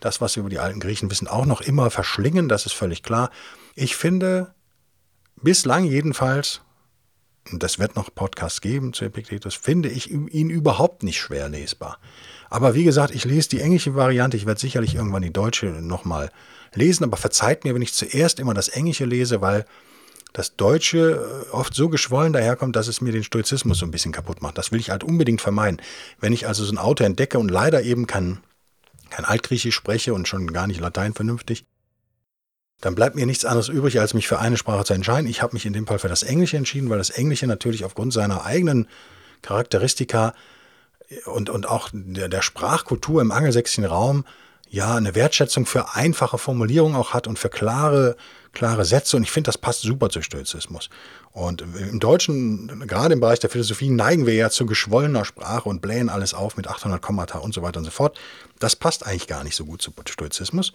das, 0.00 0.20
was 0.20 0.36
wir 0.36 0.42
über 0.42 0.50
die 0.50 0.60
alten 0.60 0.80
Griechen 0.80 1.10
wissen, 1.10 1.26
auch 1.26 1.44
noch 1.44 1.60
immer 1.60 1.90
verschlingen. 1.90 2.48
Das 2.48 2.66
ist 2.66 2.72
völlig 2.72 3.02
klar. 3.02 3.30
Ich 3.74 3.96
finde, 3.96 4.54
bislang 5.42 5.84
jedenfalls, 5.84 6.62
und 7.50 7.62
das 7.62 7.78
wird 7.78 7.96
noch 7.96 8.14
Podcasts 8.14 8.60
geben 8.60 8.92
zu 8.92 9.04
Epiktetus, 9.04 9.54
finde 9.54 9.88
ich 9.88 10.10
ihn 10.10 10.50
überhaupt 10.50 11.02
nicht 11.02 11.18
schwer 11.18 11.48
lesbar. 11.48 11.98
Aber 12.50 12.74
wie 12.74 12.84
gesagt, 12.84 13.14
ich 13.14 13.24
lese 13.24 13.48
die 13.50 13.60
englische 13.60 13.94
Variante. 13.94 14.36
Ich 14.36 14.46
werde 14.46 14.60
sicherlich 14.60 14.94
irgendwann 14.94 15.22
die 15.22 15.32
deutsche 15.32 15.66
nochmal 15.66 16.30
lesen, 16.74 17.04
aber 17.04 17.16
verzeiht 17.16 17.64
mir, 17.64 17.74
wenn 17.74 17.82
ich 17.82 17.94
zuerst 17.94 18.38
immer 18.38 18.54
das 18.54 18.68
Englische 18.68 19.04
lese, 19.04 19.40
weil 19.40 19.64
das 20.32 20.56
Deutsche 20.56 21.46
äh, 21.48 21.50
oft 21.50 21.74
so 21.74 21.88
geschwollen 21.88 22.32
daherkommt, 22.32 22.76
dass 22.76 22.88
es 22.88 23.00
mir 23.00 23.12
den 23.12 23.24
Stoizismus 23.24 23.78
so 23.78 23.86
ein 23.86 23.90
bisschen 23.90 24.12
kaputt 24.12 24.42
macht. 24.42 24.58
Das 24.58 24.70
will 24.70 24.80
ich 24.80 24.90
halt 24.90 25.02
unbedingt 25.02 25.40
vermeiden. 25.40 25.80
Wenn 26.20 26.32
ich 26.32 26.46
also 26.46 26.64
so 26.64 26.72
ein 26.72 26.78
Auto 26.78 27.04
entdecke 27.04 27.38
und 27.38 27.50
leider 27.50 27.82
eben 27.82 28.06
kein, 28.06 28.38
kein 29.08 29.24
Altgriechisch 29.24 29.74
spreche 29.74 30.12
und 30.12 30.28
schon 30.28 30.52
gar 30.52 30.66
nicht 30.66 30.80
Latein 30.80 31.14
vernünftig, 31.14 31.64
dann 32.80 32.94
bleibt 32.94 33.16
mir 33.16 33.24
nichts 33.24 33.46
anderes 33.46 33.68
übrig, 33.68 33.98
als 33.98 34.12
mich 34.12 34.28
für 34.28 34.38
eine 34.38 34.58
Sprache 34.58 34.84
zu 34.84 34.92
entscheiden. 34.92 35.30
Ich 35.30 35.40
habe 35.40 35.54
mich 35.54 35.64
in 35.64 35.72
dem 35.72 35.86
Fall 35.86 35.98
für 35.98 36.08
das 36.08 36.22
Englische 36.22 36.58
entschieden, 36.58 36.90
weil 36.90 36.98
das 36.98 37.10
Englische 37.10 37.46
natürlich 37.46 37.84
aufgrund 37.86 38.12
seiner 38.12 38.44
eigenen 38.44 38.88
Charakteristika 39.40 40.34
und, 41.26 41.50
und 41.50 41.68
auch 41.68 41.88
der, 41.92 42.28
der 42.28 42.42
Sprachkultur 42.42 43.20
im 43.20 43.30
angelsächsischen 43.30 43.84
Raum 43.84 44.24
ja 44.68 44.96
eine 44.96 45.14
Wertschätzung 45.14 45.66
für 45.66 45.94
einfache 45.94 46.38
Formulierungen 46.38 46.96
auch 46.96 47.14
hat 47.14 47.26
und 47.26 47.38
für 47.38 47.48
klare, 47.48 48.16
klare 48.52 48.84
Sätze. 48.84 49.16
Und 49.16 49.22
ich 49.22 49.30
finde, 49.30 49.48
das 49.48 49.58
passt 49.58 49.82
super 49.82 50.10
zu 50.10 50.22
Stoizismus. 50.22 50.90
Und 51.32 51.60
im 51.60 52.00
Deutschen, 52.00 52.86
gerade 52.86 53.14
im 53.14 53.20
Bereich 53.20 53.38
der 53.38 53.50
Philosophie, 53.50 53.90
neigen 53.90 54.26
wir 54.26 54.34
ja 54.34 54.50
zu 54.50 54.66
geschwollener 54.66 55.24
Sprache 55.24 55.68
und 55.68 55.82
blähen 55.82 56.08
alles 56.08 56.34
auf 56.34 56.56
mit 56.56 56.66
800 56.66 57.00
Kommata 57.00 57.38
und 57.38 57.54
so 57.54 57.62
weiter 57.62 57.78
und 57.78 57.84
so 57.84 57.90
fort. 57.90 58.18
Das 58.58 58.74
passt 58.74 59.06
eigentlich 59.06 59.26
gar 59.26 59.44
nicht 59.44 59.56
so 59.56 59.64
gut 59.64 59.82
zu 59.82 59.92
Stoizismus. 60.08 60.72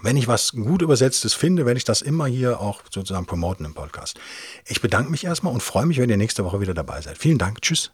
Wenn 0.00 0.16
ich 0.16 0.28
was 0.28 0.52
gut 0.52 0.82
Übersetztes 0.82 1.34
finde, 1.34 1.66
werde 1.66 1.78
ich 1.78 1.84
das 1.84 2.02
immer 2.02 2.26
hier 2.26 2.60
auch 2.60 2.82
sozusagen 2.88 3.26
promoten 3.26 3.66
im 3.66 3.74
Podcast. 3.74 4.18
Ich 4.64 4.80
bedanke 4.80 5.10
mich 5.10 5.24
erstmal 5.24 5.52
und 5.52 5.62
freue 5.62 5.86
mich, 5.86 5.98
wenn 5.98 6.08
ihr 6.08 6.16
nächste 6.16 6.44
Woche 6.44 6.60
wieder 6.60 6.74
dabei 6.74 7.00
seid. 7.00 7.18
Vielen 7.18 7.38
Dank. 7.38 7.60
Tschüss. 7.62 7.90